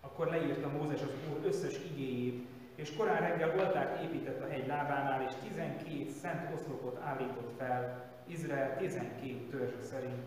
[0.00, 5.26] Akkor leírta Mózes az Úr összes igéjét, és korán reggel oltát épített a hegy lábánál,
[5.28, 10.26] és 12 szent oszlopot állított fel, Izrael 12 törzse szerint.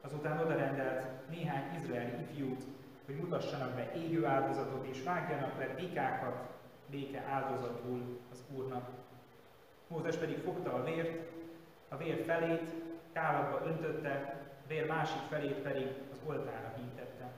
[0.00, 2.64] Azután odarendelt néhány izraeli ifjút,
[3.06, 6.48] hogy mutassanak be égő áldozatot, és vágjanak le bikákat
[6.90, 9.03] béke áldozatul az Úrnak.
[9.94, 11.30] Mózes pedig fogta a vért,
[11.88, 12.74] a vér felét
[13.12, 17.32] kálatba öntötte, vér másik felét pedig az oltára hintette.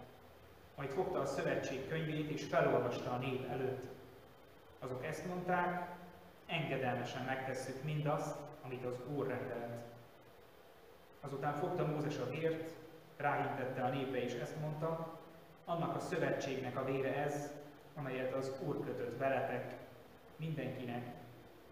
[0.76, 3.84] Majd fogta a szövetség könyvét, és felolvasta a nép előtt.
[4.78, 5.88] Azok ezt mondták,
[6.46, 9.82] engedelmesen megtesszük mindazt, amit az Úr rendelt.
[11.20, 12.70] Azután fogta Mózes a vért,
[13.16, 15.18] ráintette a népre és ezt mondta,
[15.64, 17.50] annak a szövetségnek a vére ez,
[17.94, 19.74] amelyet az Úr kötött veletek,
[20.36, 21.15] mindenkinek,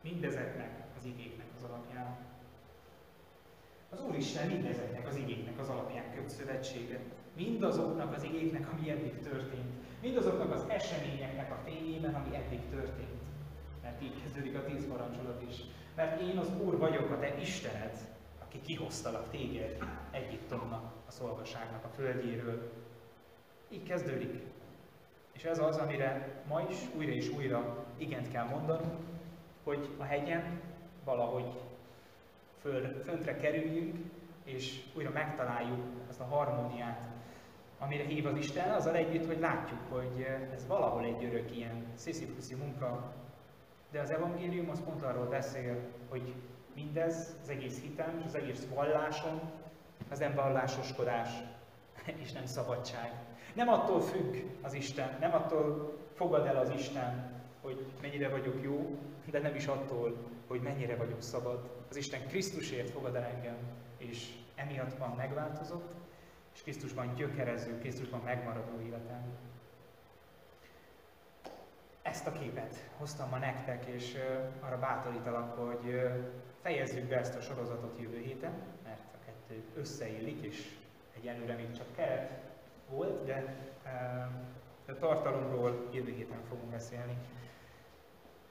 [0.04, 2.16] mindezeknek az igéknek az alapján.
[3.90, 7.04] Az Úristen mindezeknek az igéknek az alapján köt szövetséget.
[7.36, 9.72] Mindazoknak az igéknek, ami eddig történt.
[10.00, 13.22] Mindazoknak az eseményeknek a fényében, ami eddig történt.
[13.82, 15.56] Mert így kezdődik a tíz parancsolat is.
[15.94, 17.96] Mert én az Úr vagyok, a te Istened,
[18.42, 19.78] aki kihoztalak téged
[20.10, 22.72] Egyiptomnak, a szolgaságnak a földjéről.
[23.68, 24.42] Így kezdődik.
[25.32, 29.04] És ez az, amire ma is újra és újra igent kell mondanunk,
[29.64, 30.60] hogy a hegyen
[31.04, 31.60] valahogy
[32.60, 33.96] föl, föntre kerüljünk,
[34.44, 37.00] és újra megtaláljuk azt a harmóniát,
[37.78, 42.54] amire hív az Isten, azzal együtt, hogy látjuk, hogy ez valahol egy örök ilyen sziszifuszi
[42.54, 43.12] munka,
[43.90, 45.76] de az evangélium az pont arról beszél,
[46.08, 46.34] hogy
[46.74, 49.40] mindez, az egész hitem, az egész vallásom,
[50.10, 51.28] az nem vallásoskodás,
[52.22, 53.12] és nem szabadság.
[53.54, 58.98] Nem attól függ az Isten, nem attól fogad el az Isten, hogy mennyire vagyok jó,
[59.30, 60.16] de nem is attól,
[60.46, 61.84] hogy mennyire vagyok szabad.
[61.90, 63.56] Az Isten Krisztusért fogad el engem,
[63.96, 65.94] és emiatt van megváltozott,
[66.54, 69.22] és Krisztusban gyökerező, Krisztusban megmaradó életem.
[72.02, 74.16] Ezt a képet hoztam ma nektek, és
[74.60, 76.10] arra bátorítalak, hogy
[76.62, 78.52] fejezzük be ezt a sorozatot jövő héten,
[78.84, 80.76] mert a kettő összeillik, és
[81.16, 82.30] egyelőre még csak keret
[82.90, 83.56] volt, de
[84.88, 87.16] a tartalomról jövő héten fogunk beszélni.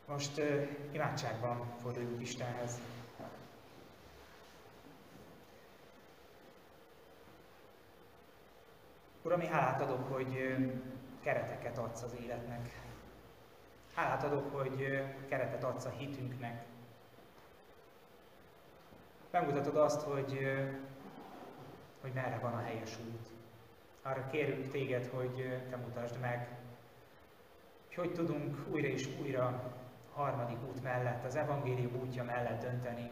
[0.05, 2.79] Most uh, imádságban forduljunk Istenhez.
[9.21, 10.55] Uram, mi hálát adok, hogy
[11.21, 12.81] kereteket adsz az életnek.
[13.93, 16.65] Hálát adok, hogy keretet adsz a hitünknek.
[19.31, 20.39] Megmutatod azt, hogy,
[22.01, 23.27] hogy merre van a helyes út.
[24.01, 26.57] Arra kérünk téged, hogy te mutasd meg,
[27.85, 29.73] hogy hogy tudunk újra és újra
[30.13, 33.11] harmadik út mellett, az evangélium útja mellett dönteni.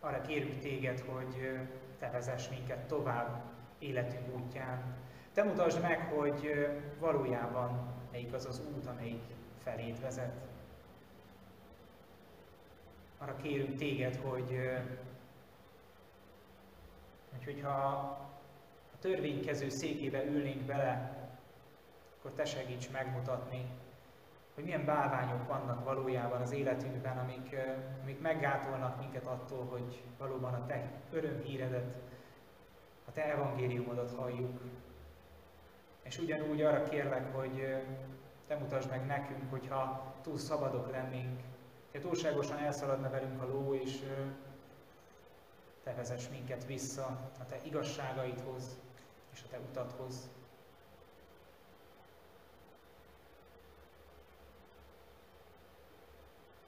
[0.00, 1.58] Arra kérünk téged, hogy
[1.98, 3.42] te vezess minket tovább
[3.78, 4.96] életünk útján.
[5.32, 6.68] Te mutasd meg, hogy
[6.98, 9.22] valójában melyik az az út, amelyik
[9.62, 10.32] feléd vezet.
[13.18, 14.70] Arra kérünk téged, hogy,
[17.30, 17.78] hogy hogyha
[18.92, 21.18] a törvénykező székébe ülnénk bele,
[22.18, 23.66] akkor te segíts megmutatni,
[24.54, 27.56] hogy milyen bálványok vannak valójában az életünkben, amik,
[28.02, 31.94] amik meggátolnak minket attól, hogy valóban a Te örömhíredet,
[33.08, 34.60] a Te evangéliumodat halljuk.
[36.02, 37.82] És ugyanúgy arra kérlek, hogy
[38.46, 41.40] Te mutasd meg nekünk, hogyha túl szabadok lennénk,
[41.90, 44.02] hogy túlságosan elszaladna velünk a ló, és
[45.82, 48.78] Te vezess minket vissza a Te igazságaidhoz
[49.32, 50.28] és a Te utathoz.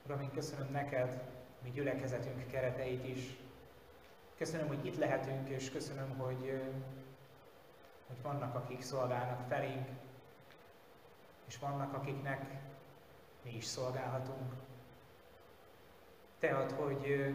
[0.06, 1.22] Uram, én köszönöm neked,
[1.62, 3.36] mi gyülekezetünk kereteit is.
[4.36, 6.60] Köszönöm, hogy itt lehetünk, és köszönöm, hogy,
[8.06, 9.88] hogy vannak, akik szolgálnak felénk,
[11.46, 12.44] és vannak, akiknek
[13.42, 14.52] mi is szolgálhatunk.
[16.38, 17.34] Te ad, hogy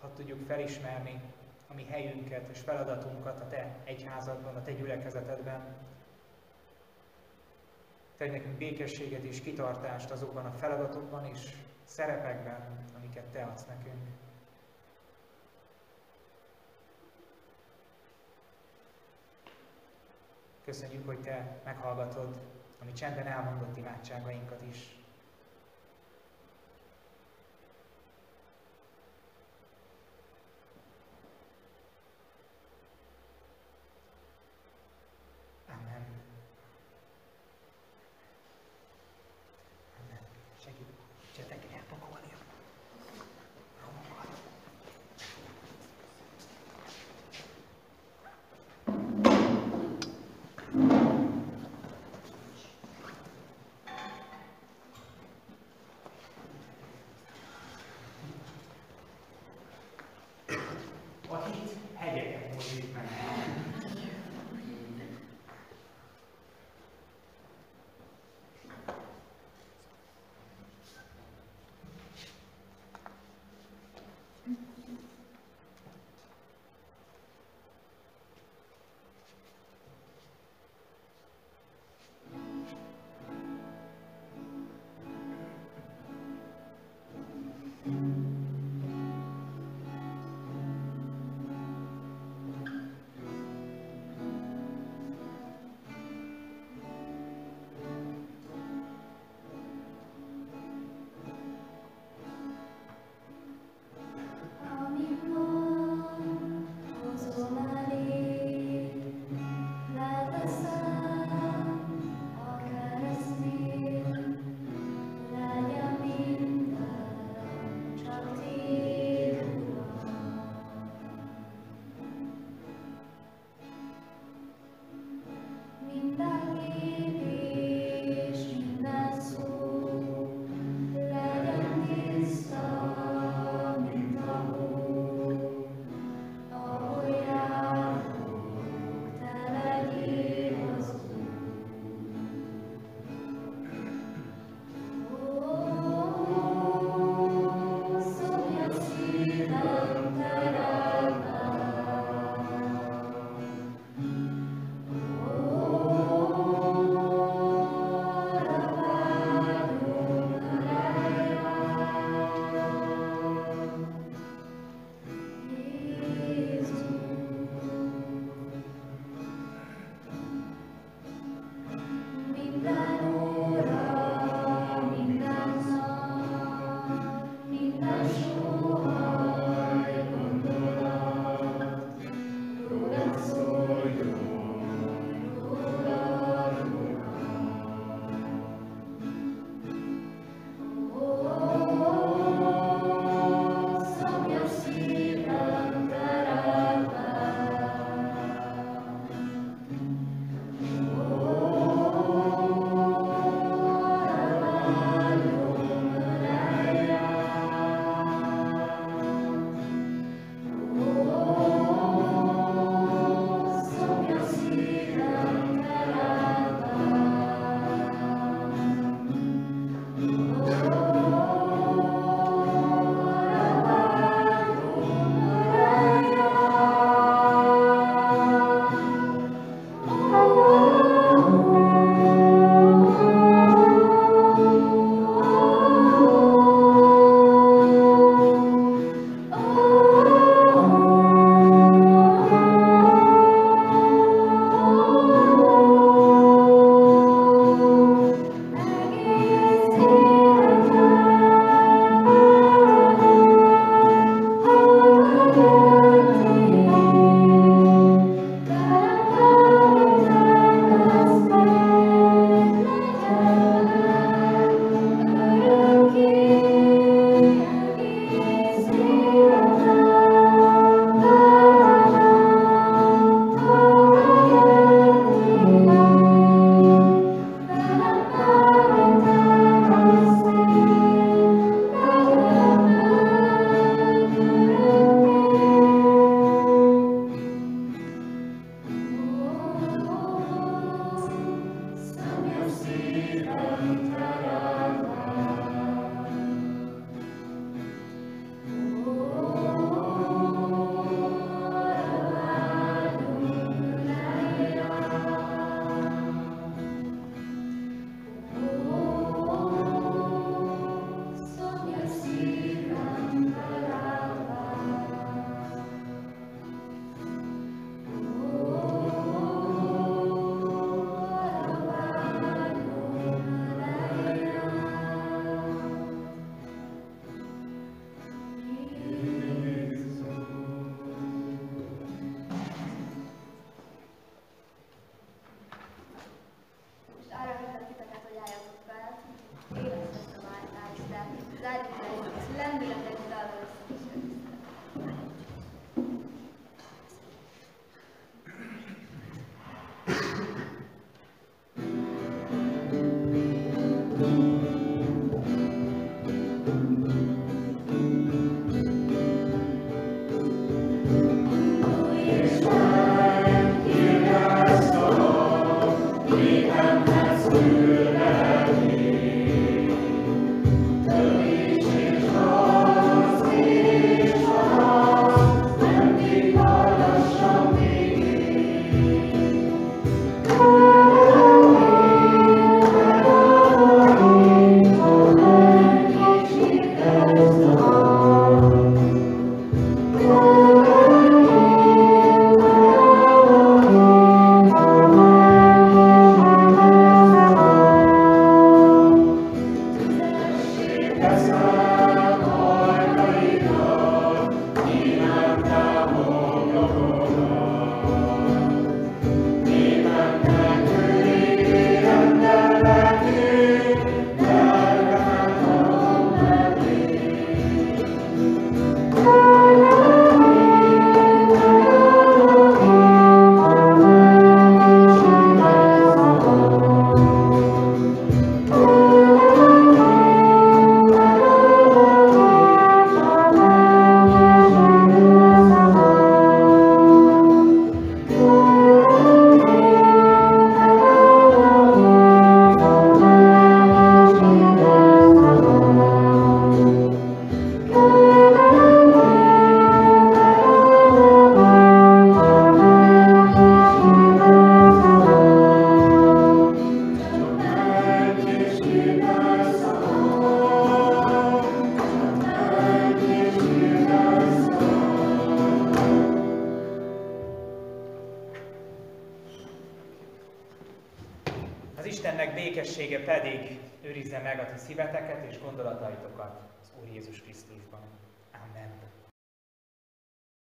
[0.00, 1.20] ha tudjuk felismerni
[1.68, 5.76] a mi helyünket és feladatunkat a Te egyházadban, a Te gyülekezetedben.
[8.16, 11.54] Te nekünk békességet és kitartást azokban a feladatokban is,
[11.92, 14.08] szerepekben, amiket Te adsz nekünk.
[20.64, 22.40] Köszönjük, hogy Te meghallgatod
[22.80, 25.01] a mi csendben elmondott imádságainkat is.